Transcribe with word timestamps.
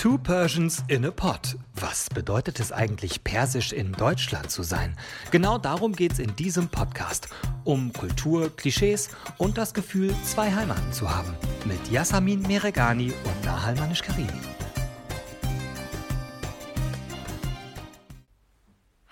Two 0.00 0.16
Persians 0.16 0.82
in 0.88 1.04
a 1.04 1.10
Pot. 1.10 1.58
Was 1.74 2.08
bedeutet 2.08 2.58
es 2.58 2.72
eigentlich, 2.72 3.22
persisch 3.22 3.70
in 3.70 3.92
Deutschland 3.92 4.50
zu 4.50 4.62
sein? 4.62 4.96
Genau 5.30 5.58
darum 5.58 5.94
geht 5.94 6.12
es 6.12 6.18
in 6.20 6.34
diesem 6.36 6.70
Podcast. 6.70 7.28
Um 7.64 7.92
Kultur, 7.92 8.48
Klischees 8.56 9.10
und 9.36 9.58
das 9.58 9.74
Gefühl, 9.74 10.14
zwei 10.24 10.50
Heimaten 10.54 10.90
zu 10.94 11.14
haben. 11.14 11.34
Mit 11.66 11.86
Yasamin 11.90 12.40
Meregani 12.40 13.12
und 13.12 13.44
Nahal 13.44 13.74
Manish-Karimi. 13.74 14.40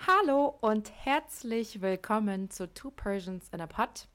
Hallo 0.07 0.57
und 0.59 0.91
herzlich 1.03 1.83
willkommen 1.83 2.49
zu 2.49 2.67
Two 2.73 2.89
Persians 2.89 3.47
in 3.53 3.61
a 3.61 3.67
Pot. 3.67 4.07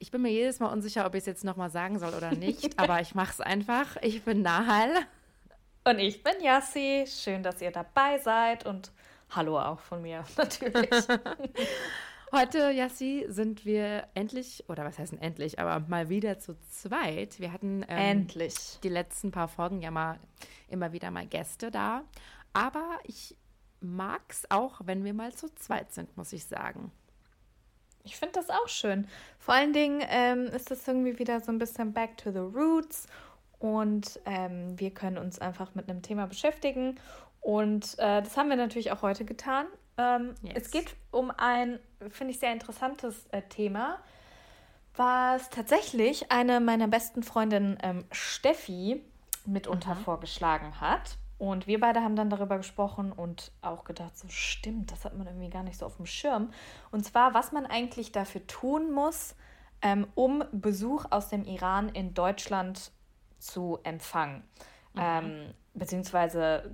Ich 0.00 0.10
bin 0.10 0.22
mir 0.22 0.32
jedes 0.32 0.58
Mal 0.58 0.72
unsicher, 0.72 1.06
ob 1.06 1.14
ich 1.14 1.20
es 1.20 1.26
jetzt 1.26 1.44
nochmal 1.44 1.70
sagen 1.70 2.00
soll 2.00 2.14
oder 2.14 2.32
nicht, 2.32 2.76
aber 2.80 3.00
ich 3.00 3.14
mache 3.14 3.30
es 3.30 3.40
einfach. 3.40 3.96
Ich 4.02 4.24
bin 4.24 4.42
Nahal. 4.42 5.06
Und 5.84 5.98
ich 5.98 6.22
bin 6.22 6.34
Yassi. 6.42 7.04
Schön, 7.06 7.42
dass 7.42 7.62
ihr 7.62 7.70
dabei 7.70 8.18
seid 8.18 8.66
und 8.66 8.92
hallo 9.30 9.58
auch 9.58 9.80
von 9.80 10.02
mir 10.02 10.24
natürlich. 10.36 10.90
Heute, 12.32 12.70
Yassi, 12.70 13.26
sind 13.28 13.64
wir 13.64 14.06
endlich, 14.14 14.64
oder 14.68 14.84
was 14.84 14.98
heißt 14.98 15.14
endlich, 15.20 15.58
aber 15.58 15.84
mal 15.88 16.08
wieder 16.08 16.38
zu 16.38 16.56
zweit. 16.68 17.40
Wir 17.40 17.52
hatten 17.52 17.82
ähm, 17.88 18.20
endlich 18.20 18.78
die 18.84 18.88
letzten 18.88 19.32
paar 19.32 19.48
Folgen 19.48 19.82
ja 19.82 19.90
mal 19.90 20.20
immer 20.68 20.92
wieder 20.92 21.10
mal 21.10 21.26
Gäste 21.26 21.70
da. 21.70 22.04
Aber 22.52 22.98
ich 23.04 23.36
mag 23.80 24.22
es 24.28 24.48
auch, 24.50 24.80
wenn 24.84 25.02
wir 25.02 25.14
mal 25.14 25.32
zu 25.32 25.52
zweit 25.54 25.92
sind, 25.92 26.16
muss 26.16 26.32
ich 26.32 26.44
sagen. 26.44 26.92
Ich 28.04 28.16
finde 28.16 28.34
das 28.34 28.50
auch 28.50 28.68
schön. 28.68 29.08
Vor 29.38 29.54
allen 29.54 29.72
Dingen 29.72 30.02
ähm, 30.08 30.46
ist 30.46 30.70
das 30.70 30.86
irgendwie 30.86 31.18
wieder 31.18 31.40
so 31.40 31.50
ein 31.50 31.58
bisschen 31.58 31.92
back 31.92 32.16
to 32.16 32.30
the 32.30 32.38
roots 32.38 33.06
und 33.60 34.18
ähm, 34.24 34.80
wir 34.80 34.90
können 34.90 35.18
uns 35.18 35.38
einfach 35.38 35.74
mit 35.74 35.88
einem 35.88 36.02
Thema 36.02 36.26
beschäftigen. 36.26 36.98
Und 37.40 37.98
äh, 37.98 38.22
das 38.22 38.36
haben 38.36 38.48
wir 38.48 38.56
natürlich 38.56 38.90
auch 38.90 39.02
heute 39.02 39.24
getan. 39.24 39.66
Ähm, 39.98 40.34
yes. 40.42 40.54
Es 40.56 40.70
geht 40.70 40.96
um 41.10 41.30
ein, 41.36 41.78
finde 42.08 42.32
ich, 42.32 42.40
sehr 42.40 42.52
interessantes 42.52 43.26
äh, 43.32 43.42
Thema, 43.42 43.98
was 44.96 45.50
tatsächlich 45.50 46.32
eine 46.32 46.58
meiner 46.60 46.88
besten 46.88 47.22
Freundinnen, 47.22 47.78
ähm, 47.82 48.04
Steffi, 48.10 49.04
mitunter 49.44 49.94
mhm. 49.94 50.00
vorgeschlagen 50.00 50.80
hat. 50.80 51.18
Und 51.36 51.66
wir 51.66 51.80
beide 51.80 52.02
haben 52.02 52.16
dann 52.16 52.28
darüber 52.30 52.58
gesprochen 52.58 53.12
und 53.12 53.52
auch 53.62 53.84
gedacht, 53.84 54.16
so 54.16 54.28
stimmt, 54.28 54.90
das 54.90 55.04
hat 55.04 55.16
man 55.16 55.26
irgendwie 55.26 55.48
gar 55.48 55.62
nicht 55.62 55.78
so 55.78 55.86
auf 55.86 55.96
dem 55.96 56.06
Schirm. 56.06 56.50
Und 56.92 57.04
zwar, 57.04 57.34
was 57.34 57.52
man 57.52 57.66
eigentlich 57.66 58.12
dafür 58.12 58.46
tun 58.46 58.90
muss, 58.90 59.34
ähm, 59.82 60.06
um 60.14 60.44
Besuch 60.52 61.06
aus 61.10 61.28
dem 61.28 61.44
Iran 61.44 61.88
in 61.90 62.12
Deutschland 62.12 62.92
zu 63.40 63.78
empfangen. 63.82 64.44
Mhm. 64.94 65.00
Ähm, 65.00 65.54
beziehungsweise 65.74 66.70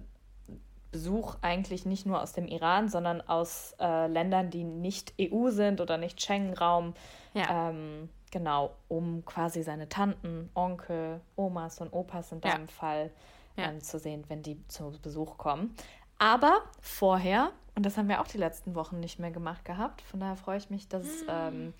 Besuch 0.90 1.36
eigentlich 1.42 1.84
nicht 1.84 2.06
nur 2.06 2.22
aus 2.22 2.32
dem 2.32 2.46
Iran, 2.48 2.88
sondern 2.88 3.20
aus 3.20 3.74
äh, 3.80 4.06
Ländern, 4.06 4.50
die 4.50 4.64
nicht 4.64 5.14
EU 5.20 5.50
sind 5.50 5.80
oder 5.80 5.98
nicht 5.98 6.22
Schengen-Raum. 6.22 6.94
Ja. 7.34 7.68
Ähm, 7.68 8.08
genau, 8.30 8.74
um 8.88 9.24
quasi 9.24 9.62
seine 9.62 9.88
Tanten, 9.88 10.48
Onkel, 10.54 11.20
Omas 11.36 11.80
und 11.80 11.92
Opas 11.92 12.32
in 12.32 12.40
deinem 12.40 12.66
ja. 12.66 12.72
Fall 12.72 13.10
ähm, 13.56 13.74
ja. 13.74 13.80
zu 13.80 13.98
sehen, 13.98 14.24
wenn 14.28 14.42
die 14.42 14.66
zu 14.68 14.92
Besuch 15.02 15.36
kommen. 15.36 15.74
Aber 16.18 16.62
vorher 16.80 17.52
und 17.76 17.84
das 17.84 17.98
haben 17.98 18.08
wir 18.08 18.22
auch 18.22 18.26
die 18.26 18.38
letzten 18.38 18.74
Wochen 18.74 19.00
nicht 19.00 19.18
mehr 19.18 19.30
gemacht 19.30 19.66
gehabt. 19.66 20.00
Von 20.00 20.18
daher 20.18 20.36
freue 20.36 20.56
ich 20.56 20.70
mich, 20.70 20.88
dass 20.88 21.04
es 21.04 21.24
ähm, 21.28 21.74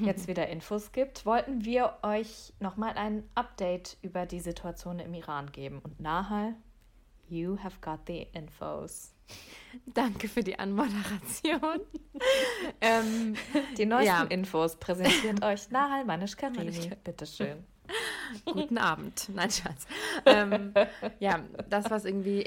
jetzt 0.00 0.26
wieder 0.26 0.48
Infos 0.48 0.92
gibt. 0.92 1.26
Wollten 1.26 1.66
wir 1.66 1.98
euch 2.02 2.54
nochmal 2.58 2.94
ein 2.96 3.28
Update 3.34 3.98
über 4.00 4.24
die 4.24 4.40
Situation 4.40 4.98
im 4.98 5.12
Iran 5.12 5.52
geben. 5.52 5.80
Und 5.80 6.00
Nahal, 6.00 6.54
you 7.28 7.58
have 7.62 7.76
got 7.82 8.00
the 8.06 8.26
infos. 8.32 9.12
Danke 9.84 10.26
für 10.28 10.42
die 10.42 10.58
Anmoderation. 10.58 11.80
ähm, 12.80 13.34
die 13.76 13.84
neuesten 13.84 14.06
ja. 14.06 14.22
Infos 14.22 14.76
präsentiert 14.76 15.42
euch 15.44 15.70
Nahal 15.70 16.06
Manish 16.06 16.34
Karimi. 16.34 16.92
Bitteschön. 17.04 17.62
Guten 18.44 18.78
Abend. 18.78 19.28
Nein, 19.34 19.50
Schatz. 19.50 19.86
Ähm, 20.24 20.72
ja, 21.18 21.42
das, 21.68 21.90
was 21.90 22.04
irgendwie 22.04 22.42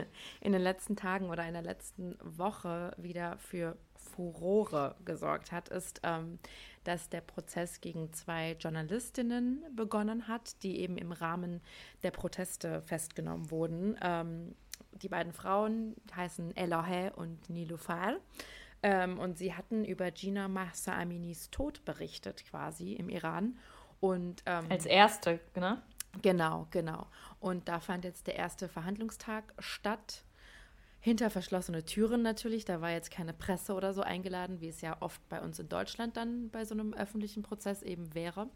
in 0.40 0.52
den 0.52 0.62
letzten 0.62 0.96
Tagen 0.96 1.28
oder 1.28 1.46
in 1.46 1.52
der 1.52 1.62
letzten 1.62 2.16
Woche 2.22 2.94
wieder 2.96 3.36
für 3.38 3.76
Furore 3.94 4.94
gesorgt 5.04 5.52
hat, 5.52 5.68
ist, 5.68 6.00
ähm, 6.04 6.38
dass 6.84 7.10
der 7.10 7.20
Prozess 7.20 7.80
gegen 7.80 8.12
zwei 8.12 8.56
Journalistinnen 8.58 9.62
begonnen 9.76 10.26
hat, 10.26 10.62
die 10.62 10.80
eben 10.80 10.96
im 10.96 11.12
Rahmen 11.12 11.60
der 12.02 12.12
Proteste 12.12 12.80
festgenommen 12.82 13.50
wurden. 13.50 13.96
Ähm, 14.00 14.54
die 15.02 15.08
beiden 15.08 15.32
Frauen 15.32 15.94
heißen 16.16 16.56
Elohe 16.56 17.12
und 17.14 17.50
Nilufar. 17.50 18.16
Ähm, 18.82 19.18
und 19.18 19.38
sie 19.38 19.54
hatten 19.54 19.84
über 19.84 20.10
Gina 20.10 20.48
Mahsa 20.48 20.96
Aminis 20.96 21.50
Tod 21.50 21.84
berichtet, 21.84 22.44
quasi 22.48 22.94
im 22.94 23.08
Iran. 23.08 23.58
Und, 24.00 24.42
ähm, 24.46 24.66
Als 24.68 24.86
erste, 24.86 25.40
ne? 25.56 25.82
Genau, 26.22 26.66
genau. 26.70 27.06
Und 27.40 27.68
da 27.68 27.80
fand 27.80 28.04
jetzt 28.04 28.26
der 28.26 28.36
erste 28.36 28.68
Verhandlungstag 28.68 29.52
statt. 29.58 30.24
Hinter 31.00 31.30
verschlossene 31.30 31.84
Türen 31.84 32.22
natürlich. 32.22 32.64
Da 32.64 32.80
war 32.80 32.90
jetzt 32.90 33.10
keine 33.10 33.32
Presse 33.32 33.74
oder 33.74 33.94
so 33.94 34.02
eingeladen, 34.02 34.60
wie 34.60 34.68
es 34.68 34.80
ja 34.80 34.96
oft 35.00 35.26
bei 35.28 35.40
uns 35.40 35.58
in 35.58 35.68
Deutschland 35.68 36.16
dann 36.16 36.50
bei 36.50 36.64
so 36.64 36.74
einem 36.74 36.92
öffentlichen 36.92 37.42
Prozess 37.42 37.82
eben 37.82 38.14
wäre. 38.14 38.48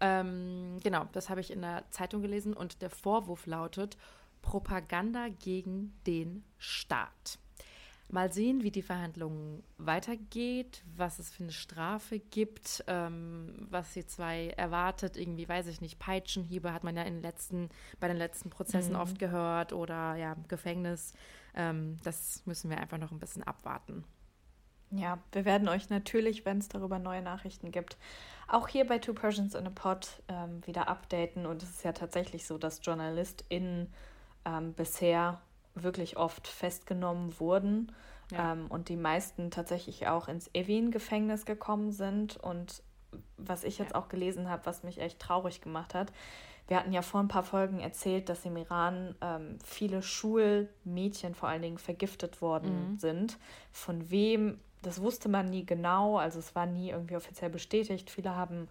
Ähm, 0.00 0.80
genau, 0.82 1.06
das 1.12 1.30
habe 1.30 1.40
ich 1.40 1.52
in 1.52 1.62
der 1.62 1.84
Zeitung 1.90 2.20
gelesen. 2.20 2.52
Und 2.52 2.82
der 2.82 2.90
Vorwurf 2.90 3.46
lautet 3.46 3.96
Propaganda 4.42 5.28
gegen 5.28 5.94
den 6.06 6.44
Staat. 6.58 7.38
Mal 8.08 8.32
sehen, 8.32 8.62
wie 8.62 8.70
die 8.70 8.82
Verhandlungen 8.82 9.64
weitergeht, 9.76 10.84
was 10.96 11.18
es 11.18 11.30
für 11.30 11.42
eine 11.42 11.52
Strafe 11.52 12.18
gibt, 12.18 12.84
ähm, 12.86 13.66
was 13.70 13.92
die 13.92 14.06
zwei 14.06 14.48
erwartet. 14.50 15.16
Irgendwie, 15.16 15.48
weiß 15.48 15.66
ich 15.66 15.80
nicht, 15.80 15.98
Peitschenhiebe 15.98 16.72
hat 16.72 16.84
man 16.84 16.96
ja 16.96 17.02
in 17.02 17.14
den 17.14 17.22
letzten, 17.22 17.70
bei 18.00 18.08
den 18.08 18.16
letzten 18.16 18.50
Prozessen 18.50 18.94
mhm. 18.94 19.00
oft 19.00 19.18
gehört 19.18 19.72
oder 19.72 20.14
ja, 20.16 20.36
Gefängnis. 20.48 21.14
Ähm, 21.54 21.98
das 22.04 22.42
müssen 22.46 22.70
wir 22.70 22.78
einfach 22.78 22.98
noch 22.98 23.10
ein 23.10 23.18
bisschen 23.18 23.42
abwarten. 23.42 24.04
Ja, 24.90 25.18
wir 25.32 25.44
werden 25.44 25.68
euch 25.68 25.90
natürlich, 25.90 26.44
wenn 26.44 26.58
es 26.58 26.68
darüber 26.68 26.98
neue 26.98 27.22
Nachrichten 27.22 27.72
gibt, 27.72 27.96
auch 28.46 28.68
hier 28.68 28.86
bei 28.86 28.98
Two 28.98 29.14
Persians 29.14 29.54
in 29.54 29.66
a 29.66 29.70
Pod 29.70 30.22
ähm, 30.28 30.64
wieder 30.66 30.88
updaten. 30.88 31.46
Und 31.46 31.62
es 31.62 31.70
ist 31.70 31.84
ja 31.84 31.92
tatsächlich 31.92 32.46
so, 32.46 32.58
dass 32.58 32.84
JournalistInnen 32.84 33.92
ähm, 34.44 34.72
bisher 34.74 35.40
wirklich 35.74 36.16
oft 36.16 36.46
festgenommen 36.46 37.38
wurden 37.40 37.92
ja. 38.30 38.52
ähm, 38.52 38.66
und 38.68 38.88
die 38.88 38.96
meisten 38.96 39.50
tatsächlich 39.50 40.06
auch 40.06 40.28
ins 40.28 40.50
Evin-Gefängnis 40.54 41.44
gekommen 41.44 41.92
sind. 41.92 42.36
Und 42.36 42.82
was 43.36 43.64
ich 43.64 43.78
jetzt 43.78 43.92
ja. 43.92 43.96
auch 43.96 44.08
gelesen 44.08 44.48
habe, 44.48 44.66
was 44.66 44.82
mich 44.82 45.00
echt 45.00 45.18
traurig 45.18 45.60
gemacht 45.60 45.94
hat, 45.94 46.12
wir 46.66 46.78
hatten 46.78 46.92
ja 46.92 47.02
vor 47.02 47.20
ein 47.20 47.28
paar 47.28 47.42
Folgen 47.42 47.80
erzählt, 47.80 48.28
dass 48.30 48.44
im 48.46 48.56
Iran 48.56 49.14
ähm, 49.20 49.58
viele 49.62 50.02
Schulmädchen 50.02 51.34
vor 51.34 51.48
allen 51.48 51.60
Dingen 51.60 51.78
vergiftet 51.78 52.40
worden 52.40 52.92
mhm. 52.92 52.98
sind. 52.98 53.38
Von 53.70 54.10
wem, 54.10 54.58
das 54.80 55.02
wusste 55.02 55.28
man 55.28 55.50
nie 55.50 55.66
genau, 55.66 56.16
also 56.16 56.38
es 56.38 56.54
war 56.54 56.64
nie 56.64 56.90
irgendwie 56.90 57.16
offiziell 57.16 57.50
bestätigt. 57.50 58.08
Viele 58.08 58.34
haben 58.34 58.68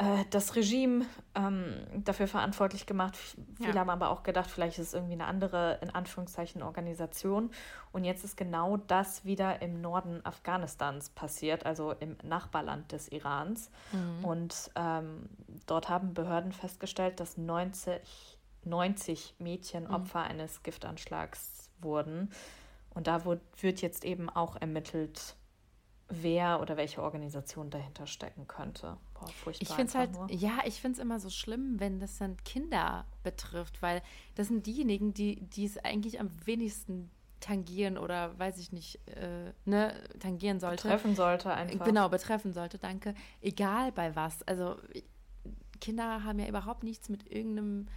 äh, 0.00 0.24
das 0.30 0.56
Regime 0.56 1.04
ähm, 1.34 1.74
dafür 2.04 2.26
verantwortlich 2.26 2.86
gemacht. 2.86 3.18
Viele 3.58 3.74
ja. 3.74 3.80
haben 3.80 3.90
aber 3.90 4.08
auch 4.08 4.22
gedacht, 4.22 4.50
vielleicht 4.50 4.78
ist 4.78 4.88
es 4.88 4.94
irgendwie 4.94 5.12
eine 5.12 5.26
andere, 5.26 5.78
in 5.82 5.90
Anführungszeichen, 5.90 6.62
Organisation. 6.62 7.50
Und 7.92 8.04
jetzt 8.04 8.24
ist 8.24 8.38
genau 8.38 8.78
das 8.78 9.26
wieder 9.26 9.60
im 9.60 9.82
Norden 9.82 10.24
Afghanistans 10.24 11.10
passiert, 11.10 11.66
also 11.66 11.92
im 11.92 12.16
Nachbarland 12.22 12.90
des 12.92 13.08
Irans. 13.08 13.70
Mhm. 13.92 14.24
Und 14.24 14.70
ähm, 14.74 15.28
dort 15.66 15.90
haben 15.90 16.14
Behörden 16.14 16.52
festgestellt, 16.52 17.20
dass 17.20 17.36
90, 17.36 18.00
90 18.64 19.34
Mädchen 19.38 19.84
mhm. 19.84 19.94
Opfer 19.94 20.22
eines 20.22 20.62
Giftanschlags 20.62 21.68
wurden. 21.82 22.30
Und 22.94 23.06
da 23.06 23.26
wird 23.26 23.82
jetzt 23.82 24.06
eben 24.06 24.30
auch 24.30 24.56
ermittelt, 24.56 25.36
wer 26.10 26.60
oder 26.60 26.76
welche 26.76 27.02
Organisation 27.02 27.70
dahinter 27.70 28.06
stecken 28.06 28.46
könnte. 28.46 28.96
Boah, 29.14 29.28
furchtbar. 29.28 29.62
Ich 29.62 29.74
finde 29.74 29.88
es 29.88 29.94
halt, 29.94 30.12
nur. 30.12 30.30
ja, 30.30 30.58
ich 30.64 30.80
finde 30.80 30.98
es 30.98 31.02
immer 31.02 31.20
so 31.20 31.30
schlimm, 31.30 31.78
wenn 31.78 32.00
das 32.00 32.18
dann 32.18 32.36
Kinder 32.44 33.06
betrifft, 33.22 33.80
weil 33.82 34.02
das 34.34 34.48
sind 34.48 34.66
diejenigen, 34.66 35.14
die, 35.14 35.40
die 35.40 35.64
es 35.64 35.78
eigentlich 35.78 36.20
am 36.20 36.30
wenigsten 36.44 37.10
tangieren 37.40 37.96
oder 37.96 38.38
weiß 38.38 38.58
ich 38.58 38.72
nicht, 38.72 39.00
äh, 39.08 39.52
ne, 39.64 39.94
tangieren 40.18 40.60
sollte. 40.60 40.82
Betreffen 40.82 41.14
sollte 41.14 41.52
einfach. 41.52 41.86
Genau, 41.86 42.08
betreffen 42.08 42.52
sollte, 42.52 42.78
danke. 42.78 43.14
Egal 43.40 43.92
bei 43.92 44.14
was. 44.14 44.42
Also 44.42 44.76
Kinder 45.80 46.24
haben 46.24 46.38
ja 46.38 46.46
überhaupt 46.46 46.84
nichts 46.84 47.08
mit 47.08 47.30
irgendeinem, 47.30 47.88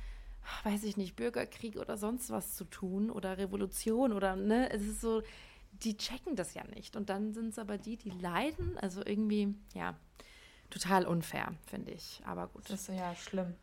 weiß 0.64 0.84
ich 0.84 0.98
nicht, 0.98 1.16
Bürgerkrieg 1.16 1.76
oder 1.78 1.98
sonst 1.98 2.30
was 2.32 2.56
zu 2.56 2.64
tun 2.66 3.10
oder 3.10 3.38
Revolution 3.38 4.14
oder, 4.14 4.36
ne, 4.36 4.72
es 4.72 4.82
ist 4.84 5.02
so, 5.02 5.22
die 5.84 5.98
checken 5.98 6.36
das 6.36 6.54
ja 6.54 6.64
nicht. 6.76 6.96
Und 6.96 7.10
dann 7.10 7.34
sind 7.34 7.50
es 7.50 7.60
aber 7.60 7.78
die, 7.78 7.98
die 7.98 8.12
leiden. 8.12 8.78
Also 8.78 9.06
irgendwie, 9.06 9.56
ja, 9.74 9.96
total 10.70 11.06
unfair, 11.06 11.54
finde 11.66 11.92
ich. 11.92 12.22
Aber 12.26 12.48
gut. 12.48 12.70
Das 12.70 12.90
ist 12.90 12.98
ja 12.98 13.16
schlimm. 13.16 13.56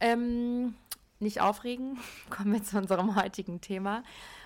Ähm, 0.00 0.74
nicht 1.18 1.40
aufregen, 1.40 1.98
kommen 2.30 2.52
wir 2.52 2.62
zu 2.62 2.78
unserem 2.78 3.16
heutigen 3.16 3.60
Thema. 3.60 4.02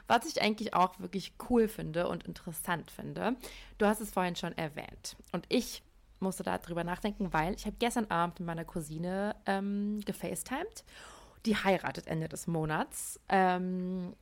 Was 0.06 0.26
ich 0.26 0.40
eigentlich 0.40 0.74
auch 0.74 1.00
wirklich 1.00 1.34
cool 1.50 1.68
finde 1.68 2.08
und 2.08 2.24
interessant 2.24 2.90
finde. 2.90 3.36
Du 3.78 3.86
hast 3.86 4.00
es 4.00 4.12
vorhin 4.12 4.36
schon 4.36 4.56
erwähnt. 4.56 5.16
Und 5.32 5.46
ich 5.48 5.82
musste 6.20 6.44
darüber 6.44 6.84
nachdenken, 6.84 7.32
weil 7.32 7.54
ich 7.54 7.66
habe 7.66 7.76
gestern 7.78 8.06
Abend 8.06 8.40
mit 8.40 8.46
meiner 8.46 8.64
Cousine 8.64 9.34
ähm, 9.46 10.00
gefacetimed. 10.04 10.84
Die 11.44 11.56
heiratet 11.56 12.06
Ende 12.06 12.28
des 12.28 12.46
Monats. 12.46 13.20
Ähm, 13.28 14.14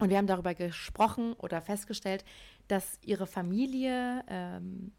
und 0.00 0.08
wir 0.08 0.16
haben 0.16 0.26
darüber 0.26 0.54
gesprochen 0.54 1.34
oder 1.34 1.60
festgestellt, 1.60 2.24
dass 2.68 2.98
ihre 3.02 3.26
Familie 3.26 4.24
ähm, 4.28 4.92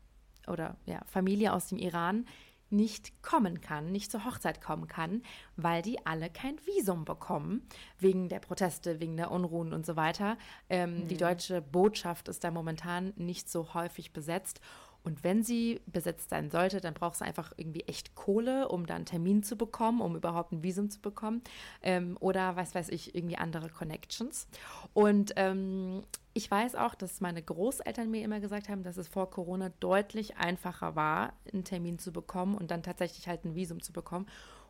oder 0.47 0.77
ja, 0.85 1.01
Familie 1.05 1.53
aus 1.53 1.67
dem 1.67 1.77
Iran 1.77 2.25
nicht 2.71 3.21
kommen 3.21 3.59
kann, 3.59 3.91
nicht 3.91 4.11
zur 4.11 4.25
Hochzeit 4.25 4.61
kommen 4.61 4.87
kann, 4.87 5.23
weil 5.57 5.81
die 5.81 6.05
alle 6.05 6.29
kein 6.29 6.57
Visum 6.65 7.03
bekommen, 7.03 7.67
wegen 7.99 8.29
der 8.29 8.39
Proteste, 8.39 8.99
wegen 8.99 9.17
der 9.17 9.31
Unruhen 9.31 9.73
und 9.73 9.85
so 9.85 9.95
weiter. 9.95 10.37
Ähm, 10.69 11.01
mhm. 11.01 11.07
Die 11.09 11.17
deutsche 11.17 11.61
Botschaft 11.61 12.29
ist 12.29 12.43
da 12.43 12.51
momentan 12.51 13.11
nicht 13.17 13.49
so 13.49 13.73
häufig 13.73 14.13
besetzt. 14.13 14.61
Und 15.03 15.23
wenn 15.23 15.43
sie 15.43 15.81
besetzt 15.87 16.29
sein 16.29 16.51
sollte, 16.51 16.79
dann 16.79 16.93
braucht 16.93 17.15
es 17.15 17.21
einfach 17.21 17.53
irgendwie 17.57 17.81
echt 17.81 18.13
Kohle, 18.15 18.67
um 18.67 18.85
da 18.85 18.95
einen 18.95 19.05
Termin 19.05 19.41
zu 19.41 19.55
bekommen, 19.55 19.99
um 19.99 20.15
überhaupt 20.15 20.51
ein 20.51 20.63
Visum 20.63 20.89
zu 20.89 20.99
bekommen. 20.99 21.41
Ähm, 21.81 22.17
oder 22.19 22.55
was 22.55 22.75
weiß 22.75 22.89
ich, 22.89 23.15
irgendwie 23.15 23.37
andere 23.37 23.69
Connections. 23.69 24.47
Und 24.93 25.33
ähm, 25.37 26.03
ich 26.33 26.49
weiß 26.49 26.75
auch, 26.75 26.95
dass 26.95 27.19
meine 27.19 27.41
Großeltern 27.41 28.11
mir 28.11 28.23
immer 28.23 28.39
gesagt 28.39 28.69
haben, 28.69 28.83
dass 28.83 28.97
es 28.97 29.07
vor 29.07 29.29
Corona 29.29 29.69
deutlich 29.79 30.37
einfacher 30.37 30.95
war, 30.95 31.33
einen 31.51 31.63
Termin 31.63 31.97
zu 31.97 32.13
bekommen 32.13 32.55
und 32.55 32.71
dann 32.71 32.83
tatsächlich 32.83 33.27
halt 33.27 33.43
ein 33.43 33.55
Visum 33.55 33.81
zu 33.81 33.93
bekommen. 33.93 34.27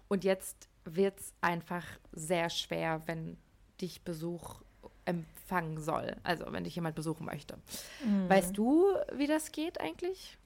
Und 0.07 0.23
jetzt 0.23 0.69
wird 0.85 1.19
es 1.19 1.33
einfach 1.41 1.85
sehr 2.11 2.49
schwer, 2.49 3.01
wenn 3.05 3.37
dich 3.79 4.03
Besuch 4.03 4.61
empfangen 5.51 5.79
soll. 5.79 6.15
Also 6.23 6.45
wenn 6.49 6.63
dich 6.63 6.75
jemand 6.75 6.95
besuchen 6.95 7.25
möchte. 7.25 7.57
Mhm. 8.05 8.29
Weißt 8.29 8.57
du, 8.57 8.85
wie 9.13 9.27
das 9.27 9.51
geht 9.51 9.79
eigentlich? 9.81 10.37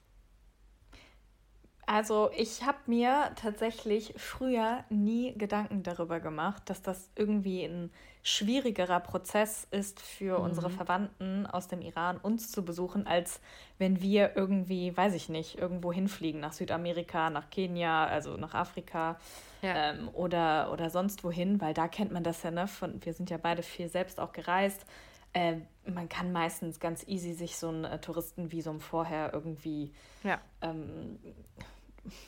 Also 1.86 2.30
ich 2.36 2.64
habe 2.64 2.78
mir 2.86 3.30
tatsächlich 3.36 4.12
früher 4.16 4.82
nie 4.90 5.32
Gedanken 5.38 5.84
darüber 5.84 6.18
gemacht, 6.18 6.64
dass 6.66 6.82
das 6.82 7.08
irgendwie 7.14 7.64
ein 7.64 7.92
schwierigerer 8.24 8.98
Prozess 8.98 9.68
ist 9.70 10.00
für 10.00 10.40
mhm. 10.40 10.46
unsere 10.46 10.68
Verwandten 10.68 11.46
aus 11.46 11.68
dem 11.68 11.80
Iran, 11.80 12.16
uns 12.16 12.50
zu 12.50 12.64
besuchen, 12.64 13.06
als 13.06 13.40
wenn 13.78 14.02
wir 14.02 14.34
irgendwie, 14.34 14.96
weiß 14.96 15.14
ich 15.14 15.28
nicht, 15.28 15.58
irgendwo 15.58 15.92
hinfliegen, 15.92 16.40
nach 16.40 16.52
Südamerika, 16.52 17.30
nach 17.30 17.50
Kenia, 17.50 18.04
also 18.04 18.36
nach 18.36 18.54
Afrika 18.54 19.16
ja. 19.62 19.92
ähm, 19.92 20.08
oder, 20.12 20.72
oder 20.72 20.90
sonst 20.90 21.22
wohin, 21.22 21.60
weil 21.60 21.72
da 21.72 21.86
kennt 21.86 22.10
man 22.10 22.24
das 22.24 22.42
ja, 22.42 22.50
ne? 22.50 22.66
Von, 22.66 23.00
wir 23.04 23.14
sind 23.14 23.30
ja 23.30 23.36
beide 23.36 23.62
viel 23.62 23.88
selbst 23.88 24.18
auch 24.18 24.32
gereist. 24.32 24.84
Äh, 25.32 25.58
man 25.84 26.08
kann 26.08 26.32
meistens 26.32 26.80
ganz 26.80 27.06
easy 27.06 27.32
sich 27.32 27.56
so 27.56 27.68
ein 27.68 27.84
äh, 27.84 28.00
Touristenvisum 28.00 28.80
vorher 28.80 29.32
irgendwie 29.32 29.92
ja. 30.24 30.40
ähm, 30.62 31.20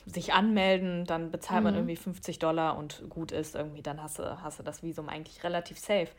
sich 0.05 0.33
anmelden, 0.33 1.05
dann 1.05 1.31
bezahlt 1.31 1.61
mhm. 1.61 1.63
man 1.65 1.75
irgendwie 1.75 1.95
50 1.95 2.39
Dollar 2.39 2.77
und 2.77 3.03
gut 3.09 3.31
ist 3.31 3.55
irgendwie, 3.55 3.81
dann 3.81 4.01
hast 4.01 4.19
du, 4.19 4.41
hast 4.41 4.59
du 4.59 4.63
das 4.63 4.83
Visum 4.83 5.09
eigentlich 5.09 5.43
relativ 5.43 5.79
safe. 5.79 6.09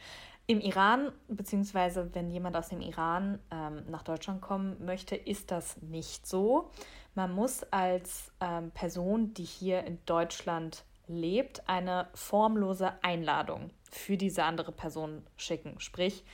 Im 0.47 0.61
Iran, 0.61 1.13
beziehungsweise 1.29 2.11
wenn 2.13 2.31
jemand 2.31 2.57
aus 2.57 2.71
dem 2.71 2.81
Iran 2.81 3.39
ähm, 3.53 3.85
nach 3.89 4.03
Deutschland 4.03 4.41
kommen 4.41 4.85
möchte, 4.85 5.15
ist 5.15 5.51
das 5.51 5.81
nicht 5.81 6.27
so. 6.27 6.71
Man 7.15 7.33
muss 7.33 7.63
als 7.71 8.33
ähm, 8.41 8.73
Person, 8.73 9.33
die 9.35 9.45
hier 9.45 9.85
in 9.85 9.99
Deutschland 10.07 10.85
lebt, 11.07 11.69
eine 11.69 12.09
formlose 12.15 12.93
Einladung 13.03 13.71
für 13.91 14.17
diese 14.17 14.45
andere 14.45 14.73
Person 14.73 15.23
schicken. 15.37 15.79
Sprich, 15.79 16.25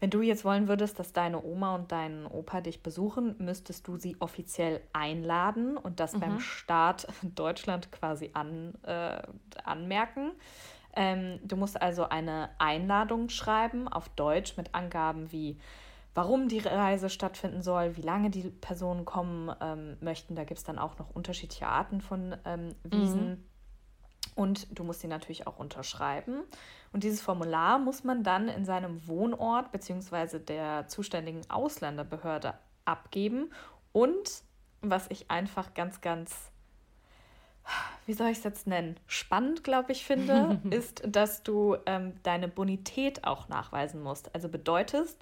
wenn 0.00 0.10
du 0.10 0.22
jetzt 0.22 0.44
wollen 0.44 0.68
würdest, 0.68 0.98
dass 0.98 1.12
deine 1.12 1.42
Oma 1.42 1.74
und 1.74 1.90
dein 1.90 2.26
Opa 2.26 2.60
dich 2.60 2.82
besuchen, 2.82 3.34
müsstest 3.38 3.88
du 3.88 3.96
sie 3.96 4.16
offiziell 4.20 4.80
einladen 4.92 5.76
und 5.76 5.98
das 5.98 6.14
mhm. 6.14 6.20
beim 6.20 6.40
Staat 6.40 7.08
Deutschland 7.34 7.90
quasi 7.90 8.30
an, 8.34 8.74
äh, 8.84 9.20
anmerken. 9.64 10.32
Ähm, 10.94 11.40
du 11.42 11.56
musst 11.56 11.80
also 11.80 12.08
eine 12.08 12.50
Einladung 12.58 13.28
schreiben 13.28 13.88
auf 13.88 14.08
Deutsch 14.10 14.56
mit 14.56 14.74
Angaben 14.74 15.32
wie, 15.32 15.58
warum 16.14 16.48
die 16.48 16.60
Reise 16.60 17.10
stattfinden 17.10 17.62
soll, 17.62 17.96
wie 17.96 18.02
lange 18.02 18.30
die 18.30 18.50
Personen 18.50 19.04
kommen 19.04 19.54
ähm, 19.60 19.96
möchten. 20.00 20.36
Da 20.36 20.44
gibt 20.44 20.58
es 20.58 20.64
dann 20.64 20.78
auch 20.78 20.98
noch 20.98 21.10
unterschiedliche 21.10 21.66
Arten 21.66 22.00
von 22.00 22.36
ähm, 22.44 22.74
Wiesen. 22.84 23.30
Mhm. 23.30 23.44
Und 24.38 24.68
du 24.70 24.84
musst 24.84 25.00
sie 25.00 25.08
natürlich 25.08 25.48
auch 25.48 25.58
unterschreiben. 25.58 26.44
Und 26.92 27.02
dieses 27.02 27.20
Formular 27.20 27.80
muss 27.80 28.04
man 28.04 28.22
dann 28.22 28.46
in 28.46 28.64
seinem 28.64 29.04
Wohnort 29.08 29.72
bzw. 29.72 30.38
der 30.38 30.86
zuständigen 30.86 31.42
Ausländerbehörde 31.50 32.54
abgeben. 32.84 33.50
Und 33.90 34.44
was 34.80 35.06
ich 35.08 35.28
einfach 35.28 35.74
ganz, 35.74 36.00
ganz, 36.02 36.52
wie 38.06 38.12
soll 38.12 38.28
ich 38.28 38.38
es 38.38 38.44
jetzt 38.44 38.68
nennen, 38.68 38.96
spannend, 39.08 39.64
glaube 39.64 39.90
ich, 39.90 40.06
finde, 40.06 40.60
ist, 40.70 41.02
dass 41.04 41.42
du 41.42 41.76
ähm, 41.86 42.14
deine 42.22 42.46
Bonität 42.46 43.24
auch 43.24 43.48
nachweisen 43.48 44.00
musst. 44.00 44.32
Also 44.36 44.48
bedeutet, 44.48 45.16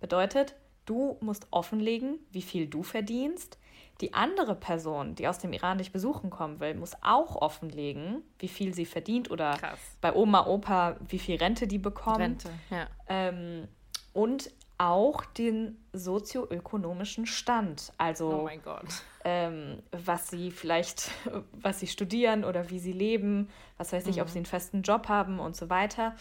bedeutet, 0.00 0.56
du 0.86 1.18
musst 1.20 1.46
offenlegen, 1.50 2.18
wie 2.30 2.42
viel 2.42 2.66
du 2.66 2.82
verdienst, 2.82 3.58
die 4.00 4.12
andere 4.12 4.54
Person, 4.54 5.14
die 5.14 5.26
aus 5.26 5.38
dem 5.38 5.52
Iran 5.52 5.78
dich 5.78 5.90
besuchen 5.90 6.30
kommen 6.30 6.60
will, 6.60 6.74
muss 6.74 6.94
auch 7.02 7.36
offenlegen, 7.36 8.22
wie 8.38 8.48
viel 8.48 8.74
sie 8.74 8.84
verdient 8.84 9.30
oder 9.30 9.56
Krass. 9.56 9.78
bei 10.00 10.14
Oma, 10.14 10.46
Opa, 10.46 10.96
wie 11.08 11.18
viel 11.18 11.36
Rente 11.36 11.66
die 11.66 11.78
bekommen. 11.78 12.20
Rente, 12.20 12.50
ja. 12.70 12.88
Ähm, 13.08 13.68
und 14.12 14.50
auch 14.78 15.24
den 15.24 15.78
sozioökonomischen 15.94 17.24
Stand. 17.26 17.92
Also, 17.96 18.46
oh 18.46 18.80
ähm, 19.24 19.82
was 19.92 20.28
sie 20.28 20.50
vielleicht, 20.50 21.10
was 21.52 21.80
sie 21.80 21.86
studieren 21.86 22.44
oder 22.44 22.68
wie 22.68 22.78
sie 22.78 22.92
leben, 22.92 23.48
was 23.78 23.92
weiß 23.92 24.06
ich, 24.06 24.16
mhm. 24.16 24.22
ob 24.22 24.28
sie 24.28 24.38
einen 24.38 24.46
festen 24.46 24.82
Job 24.82 25.08
haben 25.08 25.38
und 25.38 25.56
so 25.56 25.70
weiter. 25.70 26.14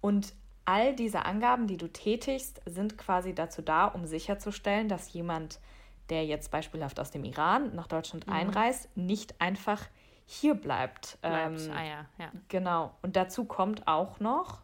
Und 0.00 0.34
all 0.70 0.94
diese 0.94 1.24
Angaben, 1.24 1.66
die 1.66 1.76
du 1.76 1.88
tätigst, 1.88 2.60
sind 2.64 2.96
quasi 2.96 3.34
dazu 3.34 3.60
da, 3.60 3.86
um 3.86 4.06
sicherzustellen, 4.06 4.88
dass 4.88 5.12
jemand 5.12 5.58
der 6.10 6.24
jetzt 6.26 6.50
beispielhaft 6.50 7.00
aus 7.00 7.10
dem 7.10 7.24
Iran 7.24 7.74
nach 7.74 7.86
Deutschland 7.86 8.26
mhm. 8.26 8.32
einreist, 8.32 8.88
nicht 8.96 9.40
einfach 9.40 9.86
hier 10.26 10.54
bleibt. 10.54 11.18
bleibt. 11.22 11.60
Ähm, 11.60 11.72
ah, 11.72 11.84
ja, 11.84 12.06
ja. 12.18 12.32
Genau. 12.48 12.94
Und 13.02 13.16
dazu 13.16 13.44
kommt 13.44 13.86
auch 13.86 14.20
noch 14.20 14.60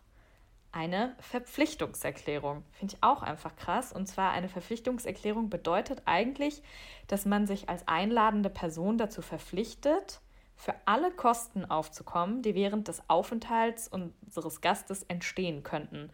eine 0.72 1.14
Verpflichtungserklärung. 1.20 2.64
Finde 2.72 2.94
ich 2.94 3.02
auch 3.02 3.22
einfach 3.22 3.56
krass. 3.56 3.92
Und 3.92 4.06
zwar 4.06 4.32
eine 4.32 4.48
Verpflichtungserklärung 4.48 5.48
bedeutet 5.48 6.02
eigentlich, 6.04 6.62
dass 7.06 7.24
man 7.24 7.46
sich 7.46 7.68
als 7.68 7.86
einladende 7.88 8.50
Person 8.50 8.98
dazu 8.98 9.22
verpflichtet, 9.22 10.20
für 10.56 10.74
alle 10.86 11.10
Kosten 11.10 11.64
aufzukommen, 11.64 12.42
die 12.42 12.54
während 12.54 12.88
des 12.88 13.02
Aufenthalts 13.08 13.88
unseres 13.88 14.60
Gastes 14.60 15.02
entstehen 15.04 15.62
könnten. 15.62 16.10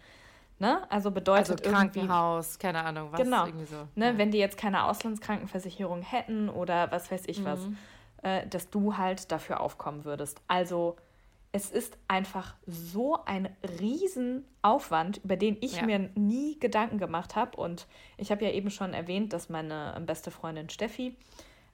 Ne? 0.59 0.83
Also 0.91 1.11
bedeutet 1.11 1.61
also 1.61 1.71
Krankenhaus, 1.71 2.59
keine 2.59 2.85
Ahnung, 2.85 3.09
was 3.11 3.21
genau, 3.21 3.47
irgendwie 3.47 3.67
so. 3.67 3.89
Ne? 3.95 4.13
Ja. 4.13 4.19
Wenn 4.19 4.31
die 4.31 4.39
jetzt 4.39 4.57
keine 4.57 4.85
Auslandskrankenversicherung 4.85 6.03
hätten 6.03 6.49
oder 6.49 6.91
was 6.91 7.11
weiß 7.11 7.23
ich 7.27 7.41
mhm. 7.41 7.45
was, 7.45 7.61
äh, 8.23 8.47
dass 8.47 8.71
du 8.71 8.97
halt 8.97 9.33
dafür 9.33 9.61
aufkommen 9.61 10.05
würdest. 10.05 10.41
Also 10.49 10.97
es 11.53 11.71
ist 11.71 11.99
einfach 12.09 12.55
so 12.67 13.19
ein 13.27 13.49
Riesenaufwand, 13.81 15.19
über 15.25 15.37
den 15.37 15.59
ich 15.61 15.77
ja. 15.77 15.85
mir 15.85 16.11
nie 16.15 16.59
Gedanken 16.59 16.99
gemacht 16.99 17.37
habe. 17.37 17.57
Und 17.59 17.87
ich 18.17 18.31
habe 18.31 18.45
ja 18.45 18.51
eben 18.53 18.71
schon 18.71 18.95
erwähnt, 18.95 19.33
dass 19.33 19.51
meine 19.51 20.01
beste 20.07 20.31
Freundin 20.31 20.71
Steffi 20.71 21.17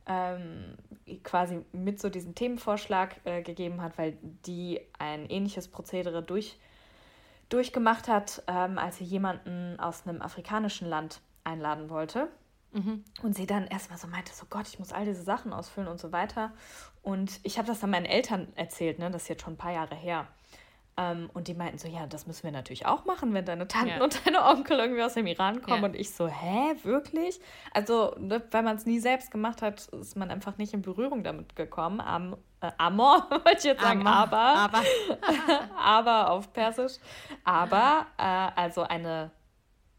ähm, 0.09 0.77
quasi 1.23 1.65
mit 1.73 2.01
so 2.01 2.09
diesen 2.09 2.35
Themenvorschlag 2.35 3.17
äh, 3.25 3.43
gegeben 3.43 3.83
hat, 3.83 3.99
weil 3.99 4.19
die 4.47 4.81
ein 4.99 5.29
ähnliches 5.31 5.69
Prozedere 5.69 6.23
durch 6.23 6.59
durchgemacht 7.49 8.09
hat, 8.09 8.43
ähm, 8.47 8.79
als 8.79 8.99
sie 8.99 9.05
jemanden 9.05 9.81
aus 9.81 10.07
einem 10.07 10.21
afrikanischen 10.21 10.89
Land 10.89 11.21
einladen 11.45 11.89
wollte. 11.89 12.29
Mhm. 12.73 13.05
Und 13.23 13.35
sie 13.35 13.47
dann 13.47 13.67
erstmal 13.67 13.99
so 13.99 14.07
meinte, 14.07 14.35
so 14.35 14.45
Gott, 14.51 14.69
ich 14.69 14.79
muss 14.79 14.93
all 14.93 15.07
diese 15.07 15.23
Sachen 15.23 15.53
ausfüllen 15.55 15.89
und 15.89 15.99
so 15.99 16.13
weiter. 16.13 16.53
Und 17.03 17.41
ich 17.43 17.57
habe 17.57 17.67
das 17.67 17.81
dann 17.81 17.91
meinen 17.91 18.05
Eltern 18.05 18.49
erzählt, 18.55 18.99
ne? 18.99 19.11
das 19.11 19.23
ist 19.23 19.29
jetzt 19.29 19.43
schon 19.43 19.55
ein 19.55 19.59
paar 19.59 19.73
Jahre 19.73 19.95
her. 19.95 20.27
Ähm, 20.99 21.31
und 21.33 21.47
die 21.47 21.55
meinten 21.55 21.79
so, 21.79 21.87
ja, 21.87 22.09
das 22.09 22.27
müssen 22.27 22.43
wir 22.43 22.51
natürlich 22.51 22.85
auch 22.85 23.05
machen, 23.05 23.33
wenn 23.33 23.45
deine 23.45 23.69
Tanten 23.69 23.99
ja. 23.99 24.03
und 24.03 24.27
deine 24.27 24.45
Onkel 24.45 24.81
irgendwie 24.81 25.05
aus 25.05 25.15
dem 25.15 25.29
Iran 25.29 25.63
kommen. 25.63 25.83
Ja. 25.83 25.89
Und 25.89 25.95
ich 25.95 26.13
so, 26.13 26.27
hä, 26.27 26.75
wirklich? 26.83 27.41
Also, 27.73 28.17
ne, 28.19 28.43
weil 28.51 28.65
man 28.65 28.75
es 28.75 28.85
nie 28.85 28.99
selbst 28.99 29.31
gemacht 29.31 29.63
hat, 29.63 29.87
ist 29.87 30.17
man 30.17 30.33
einfach 30.33 30.59
nicht 30.59 30.75
in 30.75 30.83
Berührung 30.83 31.23
damit 31.23 31.55
gekommen. 31.55 32.01
Am, 32.01 32.37
äh, 32.61 32.73
Amor, 32.79 33.29
wollte 33.31 33.59
ich 33.59 33.65
jetzt 33.65 33.81
sagen, 33.81 34.01
Amor, 34.01 34.13
aber. 34.13 34.39
Aber. 34.39 34.83
aber 35.79 36.31
auf 36.33 36.53
Persisch. 36.53 36.95
Aber, 37.45 38.07
äh, 38.19 38.51
also 38.57 38.83
eine 38.83 39.31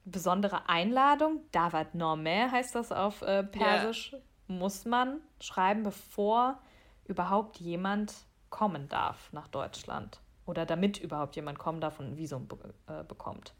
besondere 0.03 0.67
Einladung, 0.67 1.43
Davat 1.53 1.95
Norme 1.95 2.51
heißt 2.51 2.75
das 2.75 2.91
auf 2.91 3.21
äh, 3.21 3.43
Persisch, 3.43 4.11
ja. 4.11 4.19
muss 4.47 4.83
man 4.83 5.21
schreiben, 5.39 5.83
bevor 5.83 6.59
überhaupt 7.05 7.57
jemand 7.57 8.13
kommen 8.49 8.89
darf 8.89 9.31
nach 9.31 9.47
Deutschland 9.47 10.19
oder 10.49 10.65
damit 10.65 10.97
überhaupt 10.97 11.35
jemand 11.35 11.59
kommen 11.59 11.79
darf 11.79 11.99
und 11.99 12.07
ein 12.07 12.17
Visum 12.17 12.47
be 12.47 12.57
äh, 12.87 13.03
bekommt. 13.03 13.53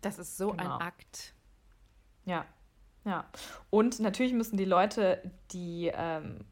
Das 0.00 0.18
ist 0.18 0.38
so 0.38 0.52
genau. 0.52 0.78
ein 0.78 0.80
Akt. 0.80 1.34
Ja, 2.24 2.46
ja. 3.04 3.26
Und 3.68 4.00
natürlich 4.00 4.32
müssen 4.32 4.56
die 4.56 4.64
Leute, 4.64 5.30
die, 5.52 5.92
ähm, 5.94 6.46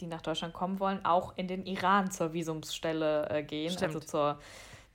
die 0.00 0.08
nach 0.08 0.20
Deutschland 0.20 0.52
kommen 0.52 0.80
wollen, 0.80 1.04
auch 1.04 1.36
in 1.36 1.46
den 1.46 1.64
Iran 1.64 2.10
zur 2.10 2.32
Visumsstelle 2.32 3.30
äh, 3.30 3.44
gehen, 3.44 3.70
Stimmt. 3.70 3.94
also 3.94 4.00
zur, 4.00 4.40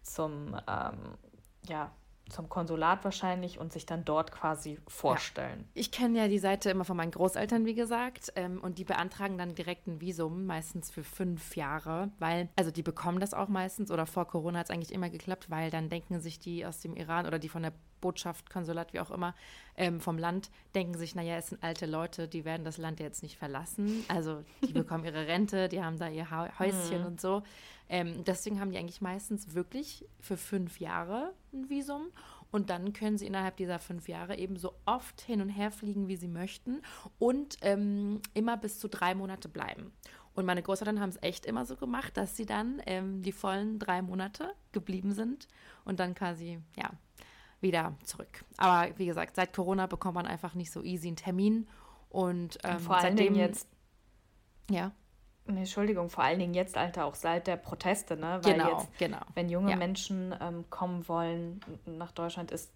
zum, 0.01 0.59
ähm, 0.67 1.17
ja, 1.69 1.89
zum 2.29 2.49
Konsulat 2.49 3.03
wahrscheinlich 3.03 3.59
und 3.59 3.73
sich 3.73 3.85
dann 3.85 4.05
dort 4.05 4.31
quasi 4.31 4.79
vorstellen. 4.87 5.59
Ja. 5.59 5.65
Ich 5.73 5.91
kenne 5.91 6.19
ja 6.19 6.27
die 6.27 6.39
Seite 6.39 6.69
immer 6.69 6.85
von 6.85 6.97
meinen 6.97 7.11
Großeltern, 7.11 7.65
wie 7.65 7.75
gesagt, 7.75 8.31
ähm, 8.35 8.59
und 8.61 8.77
die 8.77 8.83
beantragen 8.83 9.37
dann 9.37 9.55
direkt 9.55 9.87
ein 9.87 10.01
Visum, 10.01 10.45
meistens 10.45 10.89
für 10.89 11.03
fünf 11.03 11.55
Jahre, 11.55 12.11
weil, 12.19 12.49
also 12.55 12.71
die 12.71 12.83
bekommen 12.83 13.19
das 13.19 13.33
auch 13.33 13.49
meistens 13.49 13.91
oder 13.91 14.05
vor 14.05 14.25
Corona 14.25 14.59
hat 14.59 14.67
es 14.67 14.71
eigentlich 14.71 14.93
immer 14.93 15.09
geklappt, 15.09 15.49
weil 15.49 15.69
dann 15.69 15.89
denken 15.89 16.19
sich 16.21 16.39
die 16.39 16.65
aus 16.65 16.79
dem 16.79 16.95
Iran 16.95 17.25
oder 17.25 17.39
die 17.39 17.49
von 17.49 17.63
der 17.63 17.73
Botschaft, 18.03 18.49
Konsulat, 18.49 18.91
wie 18.91 18.99
auch 18.99 19.11
immer, 19.11 19.33
ähm, 19.77 20.01
vom 20.01 20.17
Land, 20.17 20.51
denken 20.75 20.97
sich, 20.97 21.15
naja, 21.15 21.37
es 21.37 21.47
sind 21.47 21.63
alte 21.63 21.85
Leute, 21.85 22.27
die 22.27 22.43
werden 22.43 22.65
das 22.65 22.77
Land 22.77 22.99
jetzt 22.99 23.23
nicht 23.23 23.37
verlassen. 23.37 24.03
Also 24.09 24.43
die 24.67 24.73
bekommen 24.73 25.05
ihre 25.05 25.25
Rente, 25.25 25.69
die 25.69 25.81
haben 25.81 25.97
da 25.97 26.09
ihr 26.09 26.29
Häuschen 26.59 26.99
mhm. 26.99 27.07
und 27.07 27.21
so. 27.21 27.43
Ähm, 27.87 28.23
deswegen 28.25 28.59
haben 28.59 28.71
die 28.71 28.77
eigentlich 28.77 29.01
meistens 29.01 29.55
wirklich 29.55 30.05
für 30.19 30.35
fünf 30.35 30.79
Jahre 30.79 31.33
ein 31.53 31.69
Visum. 31.69 32.07
Und 32.51 32.69
dann 32.69 32.93
können 32.93 33.17
sie 33.17 33.25
innerhalb 33.25 33.57
dieser 33.57 33.79
fünf 33.79 34.07
Jahre 34.07 34.37
eben 34.37 34.57
so 34.57 34.75
oft 34.85 35.21
hin 35.21 35.41
und 35.41 35.49
her 35.49 35.71
fliegen, 35.71 36.07
wie 36.07 36.17
sie 36.17 36.27
möchten 36.27 36.83
und 37.17 37.57
ähm, 37.61 38.21
immer 38.35 38.57
bis 38.57 38.79
zu 38.79 38.87
drei 38.87 39.15
Monate 39.15 39.49
bleiben. 39.49 39.91
Und 40.35 40.45
meine 40.45 40.63
Großeltern 40.63 40.99
haben 40.99 41.09
es 41.09 41.21
echt 41.21 41.45
immer 41.45 41.65
so 41.65 41.75
gemacht, 41.75 42.17
dass 42.17 42.35
sie 42.35 42.45
dann 42.45 42.81
ähm, 42.85 43.21
die 43.21 43.31
vollen 43.31 43.79
drei 43.79 44.01
Monate 44.01 44.53
geblieben 44.71 45.13
sind 45.13 45.47
und 45.85 45.99
dann 45.99 46.15
quasi, 46.15 46.59
ja, 46.75 46.91
wieder 47.63 47.95
zurück. 48.03 48.45
Aber 48.57 48.87
wie 48.97 49.07
gesagt, 49.07 49.35
seit 49.35 49.53
Corona 49.53 49.87
bekommt 49.87 50.15
man 50.15 50.27
einfach 50.27 50.53
nicht 50.53 50.71
so 50.71 50.83
easy 50.83 51.07
einen 51.07 51.15
Termin. 51.15 51.67
Und, 52.09 52.59
ähm, 52.63 52.75
und 52.75 52.81
vor 52.81 52.97
allen 52.97 53.15
Dingen 53.15 53.35
jetzt. 53.35 53.67
Ja. 54.69 54.91
Nee, 55.45 55.59
Entschuldigung, 55.61 56.09
vor 56.09 56.23
allen 56.23 56.39
Dingen 56.39 56.53
jetzt, 56.53 56.77
Alter, 56.77 57.05
auch 57.05 57.15
seit 57.15 57.47
der 57.47 57.57
Proteste, 57.57 58.15
ne? 58.15 58.39
Weil 58.43 58.53
genau, 58.53 58.77
jetzt, 58.79 58.97
genau. 58.97 59.19
wenn 59.33 59.49
junge 59.49 59.71
ja. 59.71 59.75
Menschen 59.75 60.33
ähm, 60.39 60.63
kommen 60.69 61.07
wollen 61.09 61.59
nach 61.85 62.11
Deutschland, 62.13 62.51
ist, 62.51 62.71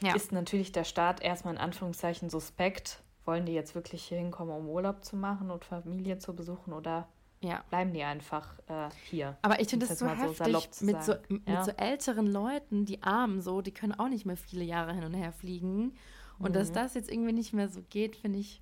ja. 0.00 0.14
ist 0.14 0.30
natürlich 0.30 0.70
der 0.70 0.84
Staat 0.84 1.22
erstmal 1.22 1.54
in 1.54 1.60
Anführungszeichen 1.60 2.30
suspekt. 2.30 3.02
Wollen 3.24 3.46
die 3.46 3.52
jetzt 3.52 3.74
wirklich 3.74 4.04
hier 4.04 4.18
hinkommen, 4.18 4.54
um 4.54 4.68
Urlaub 4.68 5.02
zu 5.02 5.16
machen 5.16 5.50
und 5.50 5.64
Familie 5.64 6.18
zu 6.18 6.36
besuchen 6.36 6.72
oder 6.72 7.08
ja. 7.44 7.64
bleiben 7.70 7.92
die 7.92 8.02
einfach 8.02 8.58
äh, 8.68 8.88
hier. 9.04 9.36
Aber 9.42 9.60
ich 9.60 9.68
finde 9.68 9.86
das 9.86 9.98
so 9.98 10.06
heftig 10.06 10.68
so 10.70 10.84
mit, 10.84 11.02
so, 11.02 11.14
mit 11.28 11.48
ja. 11.48 11.64
so 11.64 11.70
älteren 11.72 12.26
Leuten, 12.26 12.84
die 12.84 13.02
armen 13.02 13.40
so, 13.40 13.60
die 13.60 13.72
können 13.72 13.92
auch 13.92 14.08
nicht 14.08 14.26
mehr 14.26 14.36
viele 14.36 14.64
Jahre 14.64 14.94
hin 14.94 15.04
und 15.04 15.14
her 15.14 15.32
fliegen. 15.32 15.94
Und 16.38 16.50
mhm. 16.50 16.54
dass 16.54 16.72
das 16.72 16.94
jetzt 16.94 17.10
irgendwie 17.10 17.32
nicht 17.32 17.52
mehr 17.52 17.68
so 17.68 17.82
geht, 17.90 18.16
finde 18.16 18.38
ich, 18.38 18.60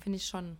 finde 0.00 0.16
ich 0.16 0.26
schon 0.26 0.56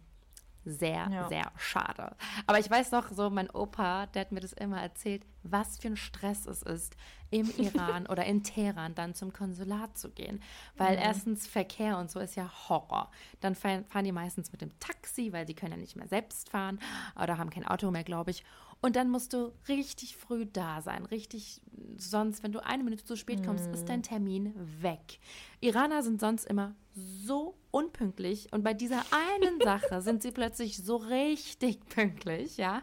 sehr, 0.68 1.08
ja. 1.10 1.28
sehr 1.28 1.50
schade. 1.56 2.14
Aber 2.46 2.58
ich 2.58 2.70
weiß 2.70 2.92
noch, 2.92 3.10
so 3.10 3.30
mein 3.30 3.50
Opa, 3.50 4.06
der 4.06 4.20
hat 4.20 4.32
mir 4.32 4.40
das 4.40 4.52
immer 4.52 4.80
erzählt, 4.80 5.24
was 5.42 5.78
für 5.78 5.88
ein 5.88 5.96
Stress 5.96 6.46
es 6.46 6.62
ist, 6.62 6.94
im 7.30 7.50
Iran 7.58 8.06
oder 8.06 8.24
in 8.24 8.42
Teheran 8.42 8.94
dann 8.94 9.14
zum 9.14 9.32
Konsulat 9.32 9.96
zu 9.96 10.10
gehen. 10.10 10.42
Weil 10.76 10.96
mhm. 10.96 11.02
erstens 11.02 11.46
Verkehr 11.46 11.98
und 11.98 12.10
so 12.10 12.20
ist 12.20 12.36
ja 12.36 12.50
Horror. 12.68 13.10
Dann 13.40 13.54
fahren, 13.54 13.84
die 14.04 14.12
meistens 14.12 14.52
mit 14.52 14.60
dem 14.60 14.78
Taxi, 14.78 15.32
weil 15.32 15.46
die 15.46 15.54
können 15.54 15.72
ja 15.72 15.78
nicht 15.78 15.96
mehr 15.96 16.08
selbst 16.08 16.50
fahren 16.50 16.78
oder 17.20 17.38
haben 17.38 17.50
kein 17.50 17.66
Auto 17.66 17.90
mehr, 17.90 18.04
glaube 18.04 18.30
ich. 18.30 18.44
Und 18.80 18.94
dann 18.94 19.10
musst 19.10 19.32
du 19.32 19.52
richtig 19.66 20.16
früh 20.16 20.46
da 20.46 20.82
sein, 20.82 21.04
richtig, 21.06 21.60
sonst, 21.96 22.44
wenn 22.44 22.52
du 22.52 22.64
eine 22.64 22.84
Minute 22.84 23.04
zu 23.04 23.16
spät 23.16 23.44
kommst, 23.44 23.68
mm. 23.68 23.74
ist 23.74 23.88
dein 23.88 24.04
Termin 24.04 24.54
weg. 24.80 25.18
Iraner 25.60 26.04
sind 26.04 26.20
sonst 26.20 26.44
immer 26.44 26.76
so 26.94 27.57
unpünktlich 27.78 28.52
und 28.52 28.64
bei 28.64 28.74
dieser 28.74 29.04
einen 29.12 29.60
Sache 29.64 30.02
sind 30.02 30.22
sie 30.22 30.32
plötzlich 30.32 30.76
so 30.84 30.96
richtig 30.96 31.86
pünktlich, 31.88 32.56
ja. 32.56 32.82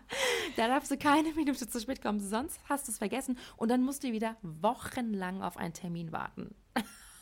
Da 0.55 0.67
darfst 0.67 0.89
du 0.89 0.97
keine 0.97 1.33
Minute 1.33 1.67
zu 1.67 1.79
spät 1.79 2.01
kommen, 2.01 2.21
sonst 2.21 2.59
hast 2.69 2.87
du 2.87 2.91
es 2.91 2.97
vergessen 2.97 3.37
und 3.57 3.69
dann 3.69 3.83
musst 3.83 4.03
du 4.03 4.11
wieder 4.11 4.37
wochenlang 4.41 5.43
auf 5.43 5.57
einen 5.57 5.73
Termin 5.73 6.11
warten. 6.11 6.55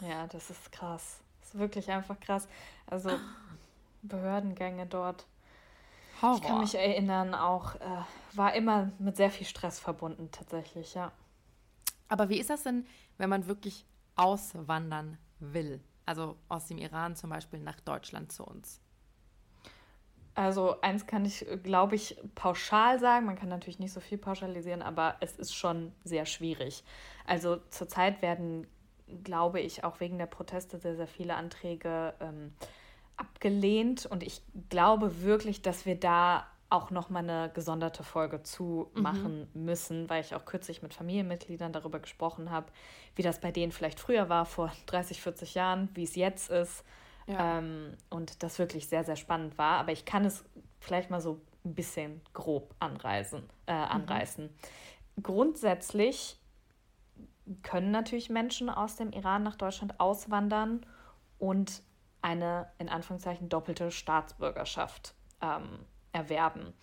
Ja, 0.02 0.28
das 0.28 0.50
ist 0.50 0.72
krass. 0.72 1.22
Das 1.40 1.50
ist 1.50 1.60
wirklich 1.60 1.90
einfach 1.90 2.20
krass. 2.20 2.48
Also 2.88 3.10
Behördengänge 4.04 4.86
dort 4.86 5.26
Horror. 6.22 6.36
Ich 6.36 6.44
kann 6.44 6.60
mich 6.60 6.76
erinnern, 6.76 7.34
auch 7.34 7.76
äh, 7.76 8.04
war 8.34 8.54
immer 8.54 8.92
mit 9.00 9.18
sehr 9.18 9.32
viel 9.32 9.48
Stress 9.48 9.80
verbunden, 9.80 10.30
tatsächlich, 10.32 10.94
ja. 10.94 11.12
Aber 12.08 12.30
wie 12.30 12.40
ist 12.40 12.50
das 12.50 12.64
denn, 12.64 12.86
wenn 13.18 13.30
man 13.30 13.48
wirklich 13.48 13.86
auswandern 14.16 15.18
will? 15.40 15.82
Also 16.06 16.38
aus 16.50 16.68
dem 16.68 16.78
Iran 16.78 17.16
zum 17.16 17.30
Beispiel 17.30 17.60
nach 17.60 17.80
Deutschland 17.80 18.32
zu 18.32 18.44
uns? 18.44 18.82
Also 20.36 20.82
eins 20.82 21.06
kann 21.06 21.26
ich, 21.26 21.46
glaube 21.62 21.96
ich, 21.96 22.18
pauschal 22.34 23.00
sagen. 23.00 23.28
Man 23.28 23.36
kann 23.36 23.50
natürlich 23.50 23.80
nicht 23.80 23.94
so 23.94 24.00
viel 24.00 24.18
pauschalisieren, 24.18 24.82
aber 24.82 25.16
es 25.20 25.36
ist 25.38 25.54
schon 25.54 25.92
sehr 26.04 26.26
schwierig. 26.26 26.84
Also 27.28 27.58
zurzeit 27.70 28.22
werden, 28.22 28.66
glaube 29.24 29.60
ich, 29.60 29.84
auch 29.84 30.00
wegen 30.00 30.18
der 30.18 30.26
Proteste 30.26 30.80
sehr, 30.80 30.96
sehr 30.96 31.08
viele 31.08 31.36
Anträge 31.36 32.16
ähm, 32.20 32.54
abgelehnt 33.16 34.08
und 34.08 34.24
ich 34.24 34.42
glaube 34.70 35.22
wirklich, 35.22 35.62
dass 35.62 35.86
wir 35.86 36.00
da 36.00 36.48
auch 36.74 36.90
noch 36.90 37.10
mal 37.10 37.20
eine 37.20 37.52
gesonderte 37.54 38.04
Folge 38.04 38.42
zu 38.42 38.90
mhm. 38.96 39.02
machen 39.02 39.48
müssen, 39.54 40.10
weil 40.10 40.22
ich 40.22 40.34
auch 40.34 40.46
kürzlich 40.46 40.82
mit 40.82 40.94
Familienmitgliedern 40.94 41.72
darüber 41.72 42.00
gesprochen 42.00 42.50
habe, 42.50 42.68
wie 43.16 43.22
das 43.22 43.40
bei 43.40 43.52
denen 43.52 43.72
vielleicht 43.72 44.00
früher 44.00 44.28
war, 44.28 44.46
vor 44.46 44.72
30, 44.88 45.22
40 45.22 45.54
Jahren, 45.54 45.90
wie 45.94 46.04
es 46.04 46.16
jetzt 46.16 46.50
ist. 46.50 46.84
Ja. 47.28 47.60
Ähm, 47.60 47.96
und 48.10 48.44
das 48.44 48.60
wirklich 48.60 48.90
sehr, 48.90 49.04
sehr 49.04 49.16
spannend 49.16 49.58
war. 49.58 49.78
Aber 49.78 49.92
ich 49.92 50.04
kann 50.04 50.26
es 50.26 50.44
vielleicht 50.80 51.10
mal 51.10 51.22
so 51.22 51.40
ein 51.64 51.76
bisschen 51.76 52.22
grob 52.34 52.74
anreisen, 52.80 53.44
äh, 53.68 53.74
mhm. 53.74 53.92
anreißen. 53.92 54.46
Mhm. 54.46 55.24
Grundsätzlich 55.24 56.40
können 57.62 57.92
natürlich 57.92 58.30
Menschen 58.30 58.70
aus 58.70 58.96
dem 58.96 59.12
Iran 59.12 59.44
nach 59.44 59.56
Deutschland 59.56 60.00
auswandern 60.00 60.86
und 61.38 61.84
eine 62.22 62.72
in 62.80 62.90
Anführungszeichen 62.90 63.48
doppelte 63.50 63.92
Staatsbürgerschaft 63.92 65.14
ähm, 65.42 65.86
erwerben. 66.14 66.74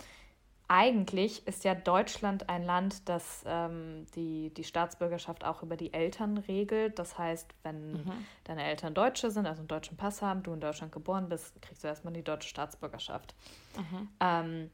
Eigentlich 0.69 1.49
ist 1.49 1.65
ja 1.65 1.75
Deutschland 1.75 2.49
ein 2.49 2.63
Land, 2.63 3.09
das 3.09 3.43
ähm, 3.45 4.07
die, 4.15 4.55
die 4.55 4.63
Staatsbürgerschaft 4.63 5.45
auch 5.45 5.65
über 5.65 5.77
die 5.77 5.93
Eltern 5.93 6.39
regelt. 6.39 6.99
Das 7.01 7.19
heißt, 7.19 7.53
wenn 7.65 7.93
mhm. 7.95 8.13
deine 8.45 8.63
Eltern 8.63 8.95
Deutsche 8.95 9.33
sind, 9.33 9.47
also 9.47 9.63
einen 9.63 9.69
deutschen 9.69 9.97
Pass 9.97 10.23
haben, 10.23 10.45
du 10.45 10.53
in 10.53 10.61
Deutschland 10.61 10.93
geboren 10.93 11.29
bist, 11.29 11.61
kriegst 11.61 11.83
du 11.83 11.89
erstmal 11.89 12.13
die 12.13 12.23
deutsche 12.23 12.49
Staatsbürgerschaft. 12.49 13.35
Mhm. 13.77 14.09
Ähm, 14.21 14.71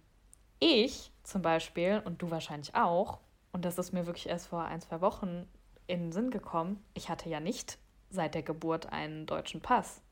ich 0.59 1.13
zum 1.23 1.41
Beispiel 1.41 2.03
und 2.05 2.21
du 2.21 2.31
wahrscheinlich 2.31 2.75
auch, 2.75 3.21
und 3.53 3.65
das 3.65 3.79
ist 3.79 3.93
mir 3.93 4.05
wirklich 4.05 4.29
erst 4.29 4.49
vor 4.49 4.65
ein, 4.65 4.83
zwei 4.83 5.01
Wochen 5.01 5.49
in 5.87 6.01
den 6.01 6.13
Sinn 6.13 6.31
gekommen, 6.31 6.85
ich 6.93 7.09
hatte 7.09 7.31
ja 7.31 7.41
nicht 7.41 7.79
seit 8.11 8.35
der 8.35 8.43
Geburt 8.43 8.93
einen 8.93 9.25
deutschen 9.25 9.63
Pass 9.63 10.03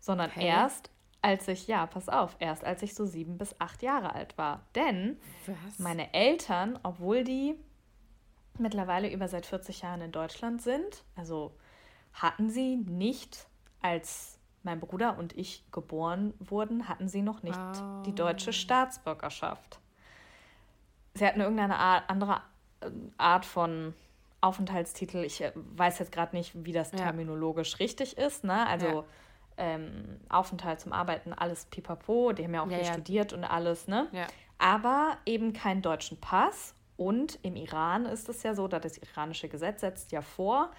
sondern 0.00 0.30
okay. 0.30 0.46
erst 0.46 0.90
als 1.22 1.48
ich, 1.48 1.66
ja, 1.66 1.86
pass 1.86 2.08
auf, 2.08 2.36
erst 2.38 2.64
als 2.64 2.82
ich 2.82 2.94
so 2.94 3.04
sieben 3.04 3.38
bis 3.38 3.60
acht 3.60 3.82
Jahre 3.82 4.14
alt 4.14 4.38
war. 4.38 4.62
Denn 4.74 5.18
Was? 5.46 5.78
meine 5.78 6.14
Eltern, 6.14 6.78
obwohl 6.82 7.24
die 7.24 7.54
mittlerweile 8.58 9.10
über 9.12 9.28
seit 9.28 9.46
40 9.46 9.82
Jahren 9.82 10.00
in 10.00 10.12
Deutschland 10.12 10.62
sind, 10.62 11.04
also 11.16 11.52
hatten 12.12 12.50
sie 12.50 12.76
nicht, 12.76 13.46
als 13.80 14.38
mein 14.62 14.80
Bruder 14.80 15.18
und 15.18 15.36
ich 15.36 15.64
geboren 15.70 16.34
wurden, 16.40 16.88
hatten 16.88 17.08
sie 17.08 17.22
noch 17.22 17.42
nicht 17.42 17.58
oh. 17.58 18.02
die 18.04 18.14
deutsche 18.14 18.52
Staatsbürgerschaft. 18.52 19.80
Sie 21.14 21.26
hatten 21.26 21.40
irgendeine 21.40 21.78
Art, 21.78 22.08
andere 22.08 22.42
äh, 22.80 22.90
Art 23.16 23.44
von 23.44 23.94
Aufenthaltstitel. 24.40 25.24
Ich 25.24 25.40
äh, 25.40 25.52
weiß 25.54 25.98
jetzt 26.00 26.12
gerade 26.12 26.36
nicht, 26.36 26.64
wie 26.64 26.72
das 26.72 26.90
terminologisch 26.90 27.72
ja. 27.72 27.76
richtig 27.78 28.18
ist. 28.18 28.44
Ne? 28.44 28.66
Also 28.66 28.86
ja 28.86 29.04
ähm, 29.58 30.20
Aufenthalt 30.28 30.80
zum 30.80 30.92
Arbeiten, 30.92 31.32
alles 31.32 31.66
pipapo. 31.66 32.32
Die 32.32 32.44
haben 32.44 32.54
ja 32.54 32.62
auch 32.62 32.70
ja, 32.70 32.76
hier 32.76 32.86
ja. 32.86 32.92
studiert 32.92 33.32
und 33.32 33.44
alles, 33.44 33.88
ne? 33.88 34.08
Ja. 34.12 34.26
Aber 34.58 35.18
eben 35.26 35.52
keinen 35.52 35.82
deutschen 35.82 36.18
Pass. 36.20 36.74
Und 36.96 37.38
im 37.42 37.54
Iran 37.54 38.06
ist 38.06 38.28
es 38.28 38.42
ja 38.42 38.54
so, 38.54 38.66
dass 38.66 38.82
das 38.82 38.98
iranische 38.98 39.48
Gesetz 39.48 39.82
setzt 39.82 40.10
ja 40.10 40.20
vor, 40.20 40.72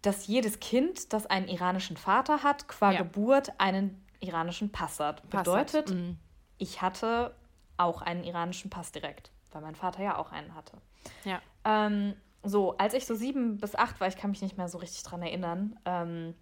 dass 0.00 0.26
jedes 0.26 0.60
Kind, 0.60 1.12
das 1.12 1.26
einen 1.26 1.48
iranischen 1.48 1.96
Vater 1.96 2.42
hat, 2.42 2.68
qua 2.68 2.92
Geburt 2.92 3.52
einen 3.58 4.04
iranischen 4.20 4.70
Pass 4.70 5.00
hat. 5.00 5.28
Pass 5.30 5.44
Bedeutet, 5.44 5.90
hat. 5.90 5.96
Mhm. 5.96 6.16
ich 6.58 6.80
hatte 6.80 7.34
auch 7.76 8.02
einen 8.02 8.22
iranischen 8.24 8.70
Pass 8.70 8.92
direkt, 8.92 9.30
weil 9.50 9.62
mein 9.62 9.74
Vater 9.74 10.02
ja 10.02 10.16
auch 10.16 10.30
einen 10.30 10.54
hatte. 10.54 10.76
Ja. 11.24 11.40
Ähm, 11.64 12.14
so, 12.44 12.76
als 12.78 12.94
ich 12.94 13.06
so 13.06 13.14
sieben 13.14 13.58
bis 13.58 13.74
acht 13.74 14.00
war, 14.00 14.08
ich 14.08 14.16
kann 14.16 14.30
mich 14.30 14.42
nicht 14.42 14.56
mehr 14.56 14.68
so 14.68 14.78
richtig 14.78 15.02
dran 15.02 15.22
erinnern, 15.22 15.78
ähm, 15.84 16.34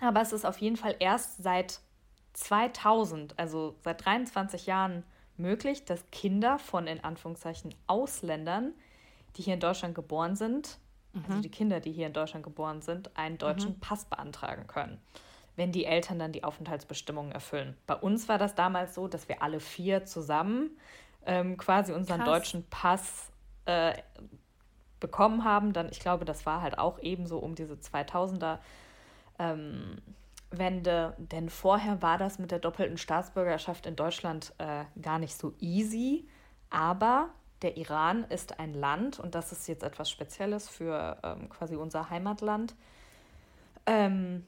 aber 0.00 0.20
es 0.20 0.32
ist 0.32 0.44
auf 0.44 0.58
jeden 0.58 0.76
Fall 0.76 0.96
erst 0.98 1.42
seit 1.42 1.80
2000, 2.34 3.38
also 3.38 3.76
seit 3.82 4.04
23 4.04 4.66
Jahren 4.66 5.04
möglich, 5.36 5.84
dass 5.84 6.10
Kinder 6.10 6.58
von 6.58 6.86
in 6.86 7.02
Anführungszeichen 7.02 7.74
Ausländern 7.86 8.74
die 9.36 9.42
hier 9.42 9.54
in 9.54 9.60
Deutschland 9.60 9.94
geboren 9.94 10.34
sind, 10.34 10.78
also 11.14 11.26
mhm. 11.26 11.30
also 11.30 11.42
die 11.42 11.50
Kinder, 11.50 11.80
die 11.80 11.92
hier 11.92 12.06
in 12.06 12.12
Deutschland 12.12 12.44
geboren 12.44 12.82
sind, 12.82 13.16
einen 13.16 13.38
deutschen 13.38 13.72
mhm. 13.72 13.80
Pass 13.80 14.04
beantragen 14.04 14.66
können, 14.66 15.00
wenn 15.56 15.72
die 15.72 15.84
Eltern 15.84 16.18
dann 16.18 16.32
die 16.32 16.44
Aufenthaltsbestimmungen 16.44 17.32
erfüllen. 17.32 17.76
Bei 17.86 17.94
uns 17.94 18.28
war 18.28 18.38
das 18.38 18.54
damals 18.54 18.94
so, 18.94 19.08
dass 19.08 19.28
wir 19.28 19.42
alle 19.42 19.60
vier 19.60 20.04
zusammen 20.04 20.70
ähm, 21.24 21.56
quasi 21.56 21.92
unseren 21.92 22.18
Krass. 22.18 22.28
deutschen 22.28 22.66
Pass 22.68 23.30
äh, 23.66 23.94
bekommen 25.00 25.44
haben. 25.44 25.72
Dann, 25.72 25.88
ich 25.90 26.00
glaube, 26.00 26.24
das 26.24 26.46
war 26.46 26.62
halt 26.62 26.78
auch 26.78 26.98
ebenso 27.00 27.38
um 27.38 27.54
diese 27.54 27.74
2000er 27.74 28.58
ähm, 29.38 29.98
Wende, 30.50 31.14
denn 31.18 31.50
vorher 31.50 32.02
war 32.02 32.18
das 32.18 32.38
mit 32.38 32.50
der 32.50 32.58
doppelten 32.58 32.98
Staatsbürgerschaft 32.98 33.86
in 33.86 33.96
Deutschland 33.96 34.54
äh, 34.58 34.84
gar 35.00 35.18
nicht 35.18 35.36
so 35.36 35.54
easy. 35.60 36.28
Aber 36.70 37.30
der 37.62 37.76
Iran 37.76 38.24
ist 38.24 38.58
ein 38.60 38.74
Land, 38.74 39.18
und 39.18 39.34
das 39.34 39.52
ist 39.52 39.66
jetzt 39.66 39.82
etwas 39.82 40.10
Spezielles 40.10 40.68
für 40.68 41.18
ähm, 41.22 41.48
quasi 41.48 41.76
unser 41.76 42.10
Heimatland, 42.10 42.74
ähm, 43.86 44.46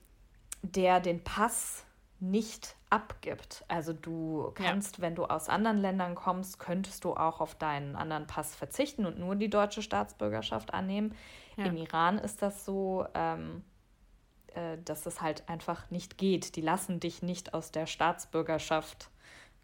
der 0.63 1.01
den 1.01 1.23
Pass 1.25 1.85
nicht 2.21 2.77
abgibt. 2.91 3.65
Also 3.69 3.93
du 3.93 4.51
kannst, 4.55 4.99
ja. 4.99 5.03
wenn 5.03 5.15
du 5.15 5.25
aus 5.25 5.49
anderen 5.49 5.79
Ländern 5.79 6.15
kommst, 6.15 6.59
könntest 6.59 7.05
du 7.05 7.15
auch 7.15 7.41
auf 7.41 7.55
deinen 7.55 7.95
anderen 7.97 8.27
Pass 8.27 8.55
verzichten 8.55 9.07
und 9.07 9.19
nur 9.19 9.37
die 9.37 9.51
deutsche 9.51 9.83
Staatsbürgerschaft 9.83 10.75
annehmen. 10.75 11.15
Ja. 11.57 11.67
Im 11.67 11.77
Iran 11.77 12.19
ist 12.19 12.43
das 12.43 12.65
so, 12.65 13.07
ähm, 13.15 13.63
äh, 14.55 14.79
dass 14.85 15.07
es 15.07 15.21
halt 15.21 15.49
einfach 15.49 15.91
nicht 15.91 16.19
geht. 16.19 16.57
Die 16.57 16.61
lassen 16.61 17.01
dich 17.01 17.23
nicht 17.23 17.55
aus 17.55 17.71
der 17.71 17.87
Staatsbürgerschaft 17.87 19.11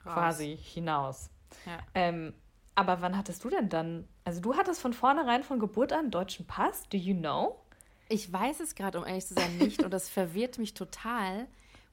Raus. 0.04 0.14
quasi 0.14 0.56
hinaus. 0.56 1.30
Ja. 1.66 1.78
Ähm, 1.94 2.34
aber 2.74 3.00
wann 3.00 3.16
hattest 3.16 3.44
du 3.44 3.50
denn 3.50 3.68
dann, 3.68 4.08
also 4.24 4.40
du 4.40 4.56
hattest 4.56 4.80
von 4.80 4.92
vornherein 4.92 5.44
von 5.44 5.58
Geburt 5.58 5.92
an 5.92 6.00
einen 6.00 6.10
deutschen 6.10 6.46
Pass, 6.46 6.88
do 6.88 6.96
you 6.96 7.14
know? 7.14 7.60
Ich 8.08 8.32
weiß 8.32 8.60
es 8.60 8.74
gerade, 8.74 8.98
um 8.98 9.06
ehrlich 9.06 9.26
zu 9.26 9.34
sein, 9.34 9.58
nicht 9.58 9.82
und 9.82 9.92
das 9.92 10.08
verwirrt 10.08 10.58
mich 10.58 10.74
total, 10.74 11.46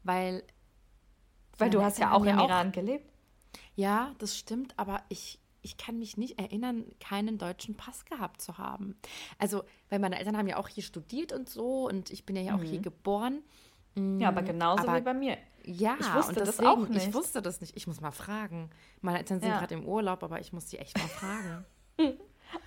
weil. 0.04 0.44
Weil 1.58 1.70
du 1.70 1.82
hast 1.84 2.00
ja 2.00 2.12
auch 2.12 2.26
im 2.26 2.40
Iran 2.40 2.72
gelebt. 2.72 3.08
Ja, 3.76 4.16
das 4.18 4.38
stimmt, 4.38 4.74
aber 4.78 5.04
ich, 5.10 5.40
ich 5.62 5.77
kann 5.77 6.00
mich 6.00 6.18
nicht 6.18 6.39
erinnern, 6.39 6.86
keinen 7.00 7.38
deutschen 7.38 7.75
Pass 7.75 8.06
gehabt 8.06 8.41
zu 8.41 8.58
haben. 8.58 8.96
Also, 9.38 9.63
weil 9.89 10.00
meine 10.00 10.18
Eltern 10.18 10.38
haben 10.38 10.48
ja 10.48 10.58
auch 10.58 10.68
hier 10.68 10.84
studiert 10.84 11.34
und 11.34 11.50
so 11.50 11.88
und 11.88 12.10
ich 12.10 12.25
bin 12.25 12.36
ja 12.36 12.41
hier 12.41 12.53
mhm. 12.53 12.60
auch 12.60 12.63
hier 12.63 12.80
geboren. 12.80 13.44
Ja, 13.96 14.30
aber 14.30 14.41
mm, 14.41 14.46
genauso 14.46 14.84
aber, 14.84 14.98
wie 14.98 15.01
bei 15.01 15.13
mir. 15.13 15.38
Ja, 15.63 15.98
ich 16.00 16.13
wusste 16.13 16.34
deswegen, 16.36 16.46
das 16.46 16.60
auch 16.60 16.88
nicht. 16.88 17.08
Ich 17.08 17.13
wusste 17.13 17.41
das 17.41 17.62
nicht. 17.62 17.75
Ich 17.75 17.88
muss 17.88 18.01
mal 18.01 18.12
fragen. 18.12 18.70
Meine 19.01 19.20
Eltern 19.20 19.39
sind 19.39 19.50
ja. 19.50 19.60
gerade 19.60 19.74
im 19.75 19.86
Urlaub, 19.86 20.24
aber 20.24 20.39
ich 20.39 20.53
muss 20.53 20.68
die 20.68 20.77
echt 20.77 20.98
mal 20.98 21.08
fragen. 21.08 21.65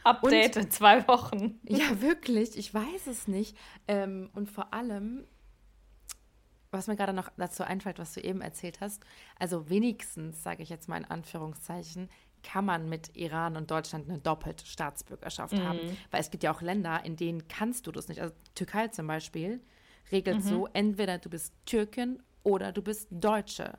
Update 0.04 0.56
und, 0.56 0.64
in 0.64 0.70
zwei 0.70 1.06
Wochen. 1.08 1.60
Ja, 1.64 2.00
wirklich. 2.00 2.56
Ich 2.56 2.72
weiß 2.72 3.06
es 3.06 3.26
nicht. 3.26 3.56
Ähm, 3.88 4.30
und 4.34 4.50
vor 4.50 4.72
allem, 4.72 5.26
was 6.70 6.86
mir 6.86 6.96
gerade 6.96 7.12
noch 7.12 7.30
dazu 7.36 7.64
einfällt, 7.64 7.98
was 7.98 8.12
du 8.12 8.20
eben 8.20 8.40
erzählt 8.40 8.80
hast, 8.80 9.02
also 9.38 9.68
wenigstens, 9.68 10.42
sage 10.42 10.62
ich 10.62 10.68
jetzt 10.68 10.88
mal 10.88 10.98
in 10.98 11.04
Anführungszeichen, 11.04 12.08
kann 12.44 12.64
man 12.64 12.88
mit 12.88 13.16
Iran 13.16 13.56
und 13.56 13.70
Deutschland 13.70 14.08
eine 14.08 14.18
doppelte 14.18 14.64
Staatsbürgerschaft 14.66 15.54
mhm. 15.54 15.64
haben. 15.64 15.78
Weil 16.12 16.20
es 16.20 16.30
gibt 16.30 16.44
ja 16.44 16.54
auch 16.54 16.62
Länder, 16.62 17.04
in 17.04 17.16
denen 17.16 17.48
kannst 17.48 17.86
du 17.88 17.92
das 17.92 18.06
nicht. 18.06 18.20
Also 18.20 18.32
Türkei 18.54 18.88
zum 18.88 19.08
Beispiel 19.08 19.60
regelt 20.12 20.44
mhm. 20.44 20.48
so, 20.48 20.68
entweder 20.72 21.18
du 21.18 21.30
bist 21.30 21.54
Türkin 21.66 22.22
oder 22.44 22.70
du 22.70 22.82
bist 22.82 23.08
Deutsche. 23.10 23.78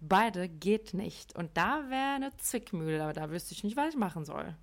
Beide 0.00 0.48
geht 0.48 0.94
nicht. 0.94 1.36
Und 1.36 1.56
da 1.56 1.90
wäre 1.90 2.14
eine 2.14 2.36
Zwickmühle, 2.36 3.02
aber 3.02 3.12
da 3.12 3.30
wüsste 3.30 3.52
ich 3.52 3.64
nicht, 3.64 3.76
was 3.76 3.90
ich 3.90 3.96
machen 3.96 4.24
soll. 4.24 4.54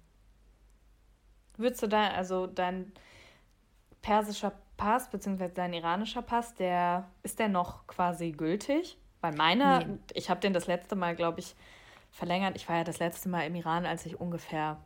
Würdest 1.57 1.83
du 1.83 1.87
da, 1.87 2.07
also 2.09 2.47
dein 2.47 2.91
persischer 4.01 4.53
Pass, 4.77 5.09
beziehungsweise 5.09 5.53
dein 5.53 5.73
iranischer 5.73 6.21
Pass, 6.21 6.55
der 6.55 7.11
ist 7.21 7.37
der 7.37 7.49
noch 7.49 7.85
quasi 7.85 8.31
gültig? 8.31 8.97
Weil 9.19 9.35
meiner, 9.35 9.85
nee. 9.85 9.99
ich 10.13 10.29
habe 10.29 10.39
den 10.39 10.53
das 10.53 10.65
letzte 10.67 10.95
Mal, 10.95 11.15
glaube 11.15 11.39
ich, 11.39 11.55
verlängert. 12.11 12.55
Ich 12.55 12.67
war 12.69 12.77
ja 12.77 12.83
das 12.83 12.99
letzte 12.99 13.29
Mal 13.29 13.47
im 13.47 13.55
Iran, 13.55 13.85
als 13.85 14.05
ich 14.05 14.19
ungefähr 14.19 14.77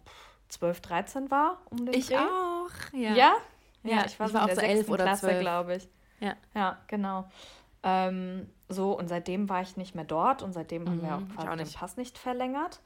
12, 0.50 0.82
13 0.82 1.32
war. 1.32 1.62
Um 1.70 1.86
den 1.86 1.94
ich 1.94 2.08
Dreh. 2.08 2.18
auch, 2.18 2.94
ja. 2.94 3.14
Ja? 3.16 3.36
Ja, 3.84 4.06
ich 4.06 4.20
war, 4.20 4.28
ich 4.28 4.34
so 4.34 4.40
war 4.40 4.42
in 4.42 4.48
der 4.48 4.56
so 4.56 4.62
11 4.62 4.90
oder 4.90 5.04
Klasse, 5.04 5.40
glaube 5.40 5.76
ich. 5.76 5.88
Ja. 6.20 6.36
Ja, 6.54 6.78
genau. 6.88 7.26
Ähm, 7.84 8.50
so, 8.68 8.98
und 8.98 9.08
seitdem 9.08 9.48
war 9.48 9.62
ich 9.62 9.78
nicht 9.78 9.94
mehr 9.94 10.06
dort 10.06 10.42
und 10.42 10.54
seitdem 10.54 10.84
mhm, 10.84 10.90
haben 10.90 11.02
wir 11.02 11.18
mhm, 11.18 11.32
auch 11.32 11.36
quasi 11.36 11.48
auch 11.48 11.56
den 11.56 11.72
Pass 11.72 11.98
nicht 11.98 12.18
verlängert. 12.18 12.82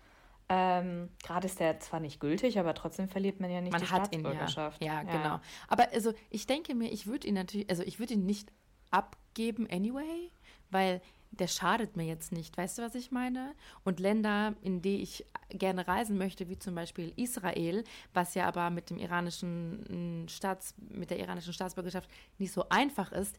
Ähm, 0.50 1.10
Gerade 1.24 1.46
ist 1.46 1.60
der 1.60 1.80
zwar 1.80 2.00
nicht 2.00 2.20
gültig, 2.20 2.60
aber 2.60 2.74
trotzdem 2.74 3.08
verliert 3.08 3.40
man 3.40 3.52
ja 3.52 3.62
nicht 3.62 3.72
man 3.72 3.82
die 3.82 3.88
hat 3.88 4.08
Staatsbürgerschaft. 4.08 4.82
Ihn 4.82 4.88
ja. 4.88 5.04
ja, 5.04 5.08
ja, 5.08 5.18
genau. 5.18 5.40
Aber 5.68 5.90
also 5.94 6.12
ich 6.32 6.48
denke 6.48 6.74
mir, 6.74 6.92
ich 6.92 7.06
würde 7.06 7.28
ihn 7.28 7.36
natürlich, 7.36 7.70
also 7.70 7.84
ich 7.84 8.00
würde 8.00 8.16
ihn 8.16 8.26
nicht 8.26 8.52
abgeben 8.90 9.68
anyway, 9.72 10.32
weil 10.72 11.02
der 11.32 11.48
schadet 11.48 11.96
mir 11.96 12.06
jetzt 12.06 12.32
nicht. 12.32 12.58
Weißt 12.58 12.78
du, 12.78 12.82
was 12.82 12.96
ich 12.96 13.12
meine? 13.12 13.54
Und 13.84 14.00
Länder, 14.00 14.56
in 14.62 14.82
die 14.82 15.02
ich 15.02 15.26
gerne 15.50 15.88
reisen 15.88 16.18
möchte, 16.18 16.50
wie 16.50 16.58
zum 16.58 16.76
Beispiel 16.76 17.14
Israel, 17.16 17.84
was 18.14 18.36
ja 18.36 18.48
aber 18.48 18.70
mit 18.70 18.90
dem 18.90 18.98
iranischen 18.98 20.28
Staats, 20.28 20.74
mit 20.78 21.10
der 21.10 21.20
iranischen 21.20 21.54
Staatsbürgerschaft 21.54 22.10
nicht 22.38 22.52
so 22.52 22.68
einfach 22.70 23.12
ist, 23.12 23.38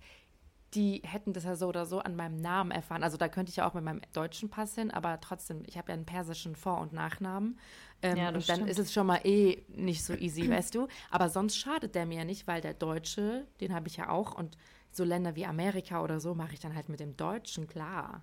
die 0.74 1.02
hätten 1.04 1.32
das 1.32 1.44
ja 1.44 1.56
so 1.56 1.66
oder 1.66 1.84
so 1.84 1.98
an 1.98 2.14
meinem 2.14 2.40
Namen 2.40 2.70
erfahren. 2.70 3.02
Also 3.02 3.16
da 3.16 3.28
könnte 3.28 3.50
ich 3.50 3.56
ja 3.56 3.68
auch 3.68 3.74
mit 3.74 3.82
meinem 3.82 4.02
deutschen 4.12 4.50
Pass 4.50 4.76
hin, 4.76 4.90
aber 4.90 5.20
trotzdem, 5.20 5.62
ich 5.66 5.76
habe 5.76 5.88
ja 5.88 5.94
einen 5.94 6.06
persischen 6.06 6.54
Vor- 6.54 6.78
und 6.78 6.92
Nachnamen. 6.92 7.58
Ähm, 8.02 8.16
ja, 8.16 8.28
und 8.28 8.48
dann 8.48 8.56
stimmt. 8.56 8.70
ist 8.70 8.78
es 8.78 8.92
schon 8.92 9.06
mal 9.06 9.20
eh 9.24 9.64
nicht 9.68 10.04
so 10.04 10.14
easy, 10.14 10.48
weißt 10.48 10.74
du. 10.74 10.86
Aber 11.10 11.28
sonst 11.28 11.56
schadet 11.56 11.94
der 11.96 12.06
mir 12.06 12.18
ja 12.18 12.24
nicht, 12.24 12.46
weil 12.46 12.60
der 12.60 12.74
Deutsche, 12.74 13.46
den 13.60 13.74
habe 13.74 13.88
ich 13.88 13.96
ja 13.96 14.10
auch. 14.10 14.34
Und 14.34 14.56
so 14.92 15.04
Länder 15.04 15.36
wie 15.36 15.46
Amerika 15.46 16.02
oder 16.02 16.20
so 16.20 16.34
mache 16.34 16.54
ich 16.54 16.60
dann 16.60 16.74
halt 16.74 16.88
mit 16.88 17.00
dem 17.00 17.16
Deutschen, 17.16 17.66
klar. 17.66 18.22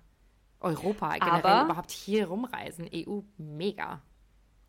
Europa, 0.60 1.14
generell 1.18 1.44
aber, 1.44 1.64
überhaupt 1.66 1.90
hier 1.90 2.28
rumreisen, 2.28 2.88
EU, 2.92 3.20
mega. 3.36 4.02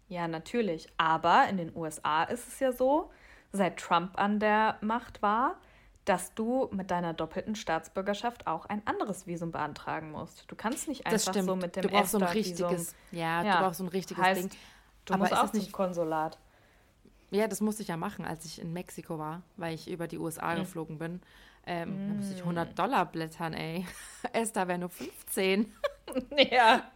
Ja, 0.07 0.27
natürlich. 0.27 0.87
Aber 0.97 1.47
in 1.49 1.57
den 1.57 1.75
USA 1.75 2.23
ist 2.23 2.47
es 2.47 2.59
ja 2.59 2.71
so, 2.71 3.11
seit 3.51 3.77
Trump 3.77 4.17
an 4.19 4.39
der 4.39 4.77
Macht 4.81 5.21
war, 5.21 5.59
dass 6.05 6.33
du 6.33 6.69
mit 6.71 6.89
deiner 6.89 7.13
doppelten 7.13 7.55
Staatsbürgerschaft 7.55 8.47
auch 8.47 8.65
ein 8.65 8.85
anderes 8.87 9.27
Visum 9.27 9.51
beantragen 9.51 10.11
musst. 10.11 10.45
Du 10.47 10.55
kannst 10.55 10.87
nicht 10.87 11.05
einfach 11.05 11.33
so 11.33 11.55
mit 11.55 11.75
dem 11.75 11.83
du 11.83 11.89
brauchst 11.89 12.11
so 12.11 12.17
ein 12.17 12.23
richtiges, 12.23 12.95
ja, 13.11 13.43
ja, 13.43 13.57
du 13.57 13.63
brauchst 13.63 13.77
so 13.77 13.83
ein 13.83 13.89
richtiges 13.89 14.23
heißt, 14.23 14.43
Ding. 14.43 14.59
Du 15.05 15.13
Aber 15.13 15.23
musst 15.23 15.37
auch 15.37 15.53
nicht 15.53 15.71
Konsulat. 15.71 16.39
Ja, 17.31 17.47
das 17.47 17.61
musste 17.61 17.83
ich 17.83 17.89
ja 17.89 17.97
machen, 17.97 18.25
als 18.25 18.45
ich 18.45 18.61
in 18.61 18.73
Mexiko 18.73 19.19
war, 19.19 19.43
weil 19.57 19.75
ich 19.75 19.89
über 19.89 20.07
die 20.07 20.17
USA 20.17 20.53
mhm. 20.53 20.59
geflogen 20.59 20.97
bin. 20.97 21.21
Ähm, 21.65 21.89
mm. 21.89 22.07
Da 22.07 22.13
musste 22.15 22.33
ich 22.33 22.41
100 22.41 22.79
Dollar 22.79 23.05
blättern, 23.05 23.53
ey. 23.53 23.85
Esther 24.33 24.67
wäre 24.67 24.79
nur 24.79 24.89
15. 24.89 25.71
ja. 26.51 26.89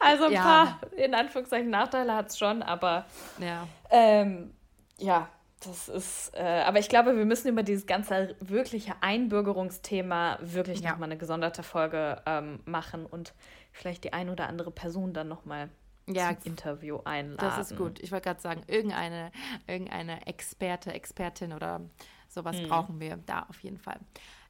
Also 0.00 0.24
ein 0.24 0.32
ja. 0.32 0.42
paar, 0.42 0.80
in 0.96 1.14
Anführungszeichen, 1.14 1.70
Nachteile 1.70 2.14
hat 2.14 2.28
es 2.30 2.38
schon, 2.38 2.62
aber 2.62 3.06
ja. 3.38 3.66
Ähm, 3.90 4.54
ja, 4.98 5.28
das 5.64 5.88
ist, 5.88 6.32
äh, 6.34 6.62
aber 6.66 6.78
ich 6.78 6.88
glaube, 6.88 7.16
wir 7.16 7.24
müssen 7.24 7.48
über 7.48 7.62
dieses 7.62 7.86
ganze 7.86 8.36
wirkliche 8.40 8.94
Einbürgerungsthema 9.00 10.38
wirklich 10.40 10.80
ja. 10.80 10.90
nochmal 10.90 11.08
eine 11.08 11.18
gesonderte 11.18 11.62
Folge 11.62 12.22
ähm, 12.26 12.60
machen 12.64 13.06
und 13.06 13.34
vielleicht 13.72 14.04
die 14.04 14.12
ein 14.12 14.28
oder 14.28 14.48
andere 14.48 14.70
Person 14.70 15.12
dann 15.12 15.28
nochmal 15.28 15.70
ja, 16.06 16.38
zum 16.38 16.52
Interview 16.52 16.98
einladen. 17.04 17.36
Das 17.38 17.70
ist 17.70 17.76
gut. 17.76 17.98
Ich 18.00 18.12
wollte 18.12 18.28
gerade 18.28 18.40
sagen, 18.40 18.62
irgendeine, 18.66 19.32
irgendeine 19.66 20.26
Experte, 20.26 20.92
Expertin 20.92 21.52
oder 21.52 21.80
sowas 22.28 22.56
mhm. 22.56 22.68
brauchen 22.68 23.00
wir 23.00 23.16
da 23.16 23.46
auf 23.48 23.60
jeden 23.60 23.78
Fall. 23.78 23.98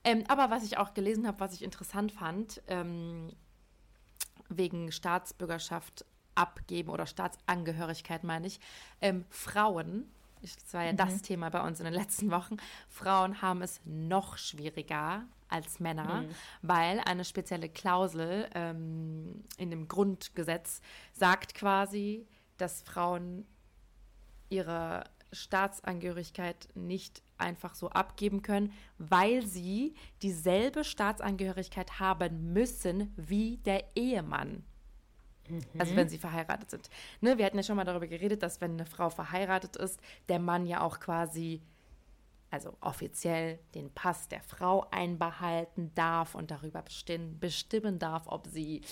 Ähm, 0.04 0.24
aber 0.28 0.50
was 0.50 0.64
ich 0.64 0.78
auch 0.78 0.94
gelesen 0.94 1.26
habe, 1.26 1.40
was 1.40 1.54
ich 1.54 1.62
interessant 1.62 2.12
fand, 2.12 2.62
ähm, 2.68 3.32
wegen 4.48 4.92
Staatsbürgerschaft 4.92 6.04
abgeben 6.34 6.90
oder 6.90 7.06
Staatsangehörigkeit 7.06 8.24
meine 8.24 8.46
ich, 8.46 8.60
ähm, 9.00 9.24
Frauen 9.30 10.10
das 10.44 10.74
war 10.74 10.84
ja 10.84 10.92
mhm. 10.92 10.96
das 10.96 11.22
Thema 11.22 11.48
bei 11.50 11.66
uns 11.66 11.80
in 11.80 11.84
den 11.84 11.94
letzten 11.94 12.30
Wochen. 12.30 12.56
Frauen 12.88 13.40
haben 13.40 13.62
es 13.62 13.80
noch 13.84 14.36
schwieriger 14.36 15.24
als 15.54 15.78
Männer, 15.78 16.22
mhm. 16.22 16.28
weil 16.62 17.00
eine 17.00 17.24
spezielle 17.24 17.68
Klausel 17.68 18.48
ähm, 18.54 19.44
in 19.56 19.70
dem 19.70 19.86
Grundgesetz 19.86 20.80
sagt 21.12 21.54
quasi, 21.54 22.26
dass 22.56 22.82
Frauen 22.82 23.46
ihre 24.48 25.04
Staatsangehörigkeit 25.32 26.68
nicht 26.74 27.22
einfach 27.38 27.74
so 27.74 27.88
abgeben 27.90 28.42
können, 28.42 28.72
weil 28.98 29.46
sie 29.46 29.94
dieselbe 30.22 30.84
Staatsangehörigkeit 30.84 32.00
haben 32.00 32.52
müssen 32.52 33.12
wie 33.16 33.58
der 33.58 33.84
Ehemann. 33.96 34.64
Mhm. 35.48 35.60
Also 35.78 35.94
wenn 35.94 36.08
sie 36.08 36.18
verheiratet 36.18 36.70
sind. 36.70 36.90
Ne, 37.20 37.38
wir 37.38 37.44
hatten 37.44 37.56
ja 37.56 37.62
schon 37.62 37.76
mal 37.76 37.84
darüber 37.84 38.06
geredet, 38.06 38.42
dass 38.42 38.60
wenn 38.60 38.72
eine 38.72 38.86
Frau 38.86 39.10
verheiratet 39.10 39.76
ist, 39.76 40.00
der 40.28 40.38
Mann 40.38 40.66
ja 40.66 40.80
auch 40.80 41.00
quasi 41.00 41.62
also 42.54 42.76
offiziell 42.80 43.58
den 43.74 43.92
Pass 43.92 44.28
der 44.28 44.40
Frau 44.40 44.86
einbehalten 44.92 45.92
darf 45.96 46.36
und 46.36 46.52
darüber 46.52 46.82
bestimmen, 46.82 47.40
bestimmen 47.40 47.98
darf, 47.98 48.28
ob 48.28 48.46
sie 48.46 48.82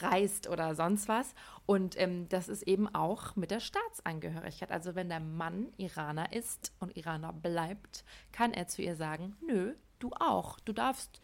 reist 0.00 0.48
oder 0.48 0.74
sonst 0.74 1.06
was. 1.06 1.32
Und 1.64 1.98
ähm, 2.00 2.28
das 2.28 2.48
ist 2.48 2.64
eben 2.64 2.92
auch 2.92 3.36
mit 3.36 3.52
der 3.52 3.60
Staatsangehörigkeit. 3.60 4.72
Also 4.72 4.96
wenn 4.96 5.08
der 5.08 5.20
Mann 5.20 5.72
Iraner 5.76 6.32
ist 6.32 6.72
und 6.80 6.96
Iraner 6.96 7.32
bleibt, 7.32 8.04
kann 8.32 8.52
er 8.52 8.66
zu 8.66 8.82
ihr 8.82 8.96
sagen, 8.96 9.36
nö, 9.40 9.74
du 10.00 10.10
auch. 10.18 10.58
Du 10.58 10.72
darfst, 10.72 11.20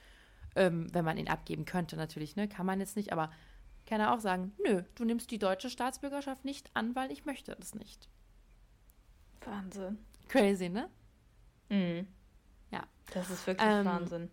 ähm, 0.54 0.86
wenn 0.92 1.04
man 1.04 1.18
ihn 1.18 1.28
abgeben 1.28 1.64
könnte 1.64 1.96
natürlich, 1.96 2.36
ne, 2.36 2.46
kann 2.46 2.64
man 2.64 2.78
jetzt 2.78 2.94
nicht, 2.94 3.12
aber 3.12 3.28
kann 3.86 4.00
er 4.00 4.14
auch 4.14 4.20
sagen, 4.20 4.52
nö, 4.64 4.84
du 4.94 5.04
nimmst 5.04 5.32
die 5.32 5.40
deutsche 5.40 5.68
Staatsbürgerschaft 5.68 6.44
nicht 6.44 6.70
an, 6.74 6.94
weil 6.94 7.10
ich 7.10 7.24
möchte 7.24 7.56
das 7.56 7.74
nicht. 7.74 8.08
Wahnsinn. 9.44 9.98
Crazy, 10.28 10.68
ne? 10.68 10.88
Mhm. 11.68 12.06
Ja. 12.70 12.82
Das 13.12 13.30
ist 13.30 13.46
wirklich 13.46 13.66
Ähm, 13.68 13.84
Wahnsinn. 13.86 14.30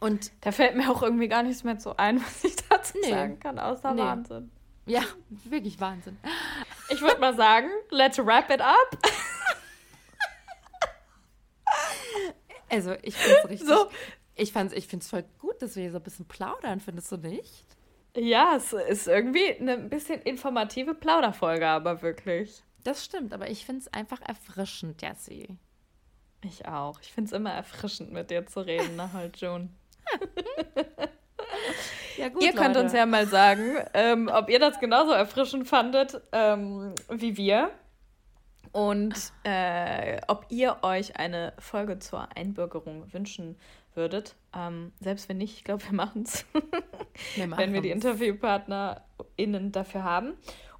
Und 0.00 0.30
Da 0.42 0.52
fällt 0.52 0.76
mir 0.76 0.90
auch 0.90 1.02
irgendwie 1.02 1.28
gar 1.28 1.42
nichts 1.42 1.64
mehr 1.64 1.80
so 1.80 1.96
ein, 1.96 2.20
was 2.24 2.44
ich 2.44 2.56
dazu 2.68 2.98
Nee. 3.02 3.10
sagen 3.10 3.40
kann, 3.40 3.58
außer 3.58 3.94
Nee. 3.94 4.02
Wahnsinn. 4.02 4.50
ja, 4.86 5.02
wirklich 5.44 5.80
Wahnsinn. 5.80 6.18
Ich 6.90 7.00
würde 7.00 7.18
mal 7.20 7.34
sagen, 7.34 7.68
let's 7.90 8.18
wrap 8.18 8.50
it 8.50 8.60
up. 8.60 8.98
Also, 12.68 12.94
ich 13.02 13.14
finde 13.16 13.38
es 13.44 13.48
richtig. 13.50 13.68
So. 13.68 13.88
Ich, 14.34 14.52
fand's, 14.52 14.74
ich 14.74 14.86
finde 14.86 15.02
es 15.04 15.08
voll 15.08 15.24
gut, 15.40 15.62
dass 15.62 15.76
wir 15.76 15.82
hier 15.82 15.92
so 15.92 15.98
ein 15.98 16.02
bisschen 16.02 16.26
plaudern, 16.26 16.80
findest 16.80 17.10
du 17.10 17.16
nicht? 17.16 17.64
Ja, 18.16 18.56
es 18.56 18.72
ist 18.72 19.06
irgendwie 19.08 19.54
eine 19.58 19.72
ein 19.74 19.88
bisschen 19.88 20.20
informative 20.22 20.94
Plauderfolge, 20.94 21.66
aber 21.66 22.02
wirklich. 22.02 22.62
Das 22.84 23.04
stimmt, 23.04 23.32
aber 23.32 23.48
ich 23.50 23.64
finde 23.64 23.80
es 23.82 23.92
einfach 23.92 24.20
erfrischend, 24.22 25.00
Jessie. 25.02 25.56
Ich 26.46 26.66
auch. 26.66 27.00
Ich 27.00 27.12
finde 27.12 27.28
es 27.28 27.32
immer 27.32 27.52
erfrischend, 27.52 28.12
mit 28.12 28.30
dir 28.30 28.46
zu 28.46 28.60
reden, 28.60 28.96
ne, 28.96 29.12
halt 29.12 29.36
June. 29.38 29.68
Ja, 32.16 32.30
gut. 32.30 32.42
ihr 32.42 32.52
könnt 32.52 32.76
uns 32.76 32.94
ja 32.94 33.04
mal 33.04 33.26
sagen, 33.26 33.76
ähm, 33.92 34.30
ob 34.32 34.48
ihr 34.48 34.58
das 34.58 34.80
genauso 34.80 35.12
erfrischend 35.12 35.68
fandet 35.68 36.20
ähm, 36.32 36.94
wie 37.10 37.36
wir. 37.36 37.70
Und 38.72 39.14
äh, 39.44 40.20
ob 40.26 40.46
ihr 40.48 40.78
euch 40.82 41.16
eine 41.16 41.52
Folge 41.58 41.98
zur 41.98 42.28
Einbürgerung 42.36 43.12
wünschen 43.12 43.56
würdet. 43.94 44.34
Ähm, 44.54 44.92
selbst 45.00 45.28
wenn 45.28 45.38
nicht, 45.38 45.56
ich 45.56 45.64
glaube, 45.64 45.84
wir 45.84 45.94
machen 45.94 46.24
es, 46.24 46.44
wenn 47.36 47.72
wir 47.72 47.80
die. 47.80 47.90
InterviewpartnerInnen 47.90 49.72
dafür 49.72 50.04
haben. 50.04 50.34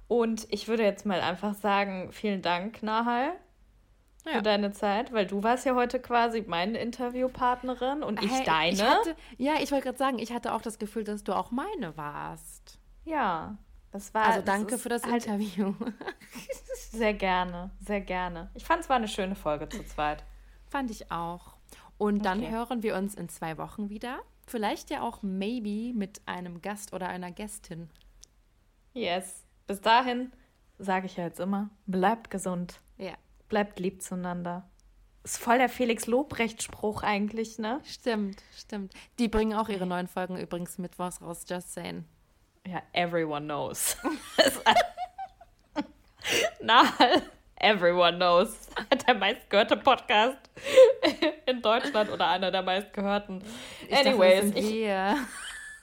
Und 0.07 0.47
ich 0.51 0.67
würde 0.67 0.83
jetzt 0.83 1.05
mal 1.05 1.21
einfach 1.21 1.55
sagen, 1.55 2.11
vielen 2.11 2.41
Dank, 2.41 2.83
Nahal, 2.83 3.31
Ja. 4.27 4.33
für 4.37 4.41
deine 4.43 4.71
Zeit, 4.71 5.11
weil 5.13 5.25
du 5.25 5.41
warst 5.43 5.65
ja 5.65 5.75
heute 5.75 5.99
quasi 5.99 6.43
meine 6.47 6.77
Interviewpartnerin 6.77 8.03
und 8.03 8.21
ich 8.23 8.31
Hey, 8.31 8.43
deine. 8.45 8.73
Ich 8.73 8.81
hatte, 8.83 9.15
ja, 9.37 9.53
ich 9.61 9.71
wollte 9.71 9.85
gerade 9.85 9.97
sagen, 9.97 10.19
ich 10.19 10.31
hatte 10.33 10.53
auch 10.53 10.61
das 10.61 10.77
Gefühl, 10.79 11.03
dass 11.03 11.23
du 11.23 11.33
auch 11.33 11.51
meine 11.51 11.95
warst. 11.97 12.77
ja, 13.05 13.57
das 13.91 14.13
war 14.13 14.25
Also 14.25 14.41
danke 14.41 14.77
für 14.77 14.89
das 14.89 15.03
halt 15.05 15.25
Interview. 15.25 15.73
Sehr 16.91 17.13
gerne, 17.13 17.71
sehr 17.79 18.01
gerne. 18.01 18.49
Ich 18.53 18.65
fand 18.65 18.81
es 18.81 18.89
war 18.89 18.97
eine 18.97 19.07
schöne 19.07 19.35
Folge 19.35 19.67
zu 19.69 19.83
zweit. 19.85 20.23
Fand 20.69 20.91
ich 20.91 21.11
auch. 21.11 21.55
Und 21.97 22.25
dann 22.25 22.39
Okay. 22.43 22.51
hören 22.51 22.83
wir 22.83 22.95
uns 22.95 23.15
in 23.15 23.29
zwei 23.29 23.57
Wochen 23.57 23.89
wieder. 23.89 24.19
Vielleicht 24.45 24.89
ja 24.89 25.01
auch 25.01 25.23
maybe 25.23 25.97
mit 25.97 26.21
einem 26.25 26.61
Gast 26.61 26.93
oder 26.93 27.07
einer 27.09 27.31
Gästin. 27.31 27.89
Yes. 28.93 29.45
Bis 29.67 29.81
dahin 29.81 30.31
sage 30.79 31.05
ich 31.07 31.17
ja 31.17 31.23
jetzt 31.25 31.39
immer, 31.39 31.69
bleibt 31.85 32.29
gesund, 32.29 32.81
Ja, 32.97 33.13
bleibt 33.47 33.79
lieb 33.79 34.01
zueinander. 34.01 34.69
Ist 35.23 35.39
voll 35.39 35.57
der 35.57 35.69
Felix 35.69 36.07
Lobrecht-Spruch 36.07 37.03
eigentlich, 37.03 37.59
ne? 37.59 37.81
stimmt, 37.83 38.41
stimmt. 38.55 38.93
Die 39.19 39.27
bringen 39.27 39.57
auch 39.57 39.67
ihre 39.67 39.85
neuen 39.85 40.07
Folgen 40.07 40.37
übrigens 40.37 40.77
mittwochs 40.77 41.21
raus, 41.21 41.45
just 41.47 41.73
saying. 41.73 42.05
Ja, 42.65 42.81
everyone 42.93 43.45
knows. 43.45 43.97
Na, 46.61 46.83
everyone 47.55 48.17
knows. 48.17 48.69
Der 49.07 49.15
meistgehörte 49.15 49.77
Podcast 49.77 50.37
in 51.45 51.61
Deutschland 51.61 52.11
oder 52.11 52.27
einer 52.27 52.51
der 52.51 52.61
meistgehörten. 52.61 53.41
Ich 53.83 53.89
dachte, 53.89 54.09
Anyways, 54.09 54.55
ich, 54.55 54.73
wir. 54.73 55.17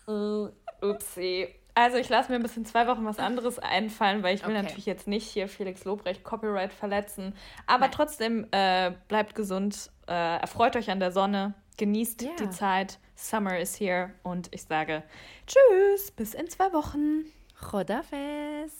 Äh, 0.07 0.87
Upsi. 0.87 1.55
Also 1.77 1.97
ich 1.97 2.09
lasse 2.09 2.31
mir 2.31 2.37
ein 2.37 2.43
bisschen 2.43 2.65
zwei 2.65 2.87
Wochen 2.87 3.05
was 3.05 3.19
anderes 3.19 3.59
einfallen, 3.59 4.23
weil 4.23 4.37
ich 4.37 4.43
will 4.47 4.53
Okay. 4.55 4.63
natürlich 4.63 4.87
jetzt 4.87 5.09
nicht 5.09 5.27
hier 5.29 5.49
Felix 5.49 5.85
Lobrecht 5.85 6.23
Copyright 6.23 6.73
verletzen. 6.73 7.35
Aber 7.67 7.87
Nein. 7.87 7.91
trotzdem 7.93 8.47
äh, 8.53 8.93
bleibt 9.09 9.35
gesund, 9.35 9.91
äh, 10.07 10.13
erfreut 10.39 10.77
euch 10.77 10.91
an 10.91 11.01
der 11.01 11.11
Sonne, 11.11 11.55
genießt 11.77 12.23
Ja. 12.23 12.31
die 12.39 12.51
Zeit. 12.51 12.99
Summer 13.17 13.59
is 13.59 13.79
here 13.79 14.11
und 14.23 14.49
ich 14.53 14.63
sage 14.65 15.03
Tschüss, 15.47 16.11
bis 16.13 16.35
in 16.35 16.49
zwei 16.49 16.73
Wochen. 16.73 17.25
Chodafes. 17.61 18.73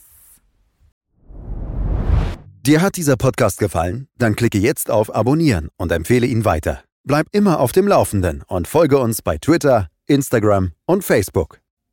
Dir 2.63 2.81
hat 2.81 2.97
dieser 2.97 3.17
Podcast 3.17 3.59
gefallen? 3.59 4.09
Dann 4.19 4.37
klicke 4.37 4.59
jetzt 4.59 4.91
auf 4.91 5.15
Abonnieren 5.15 5.69
und 5.77 5.93
empfehle 5.93 6.27
ihn 6.27 6.45
weiter. 6.45 6.83
Bleib 7.05 7.27
immer 7.33 7.61
auf 7.61 7.73
dem 7.73 7.87
Laufenden 7.87 8.43
und 8.47 8.67
folge 8.67 8.99
uns 8.99 9.21
bei 9.21 9.37
Twitter, 9.39 9.89
Instagram 10.07 10.73
und 10.87 11.05
Facebook. 11.05 11.61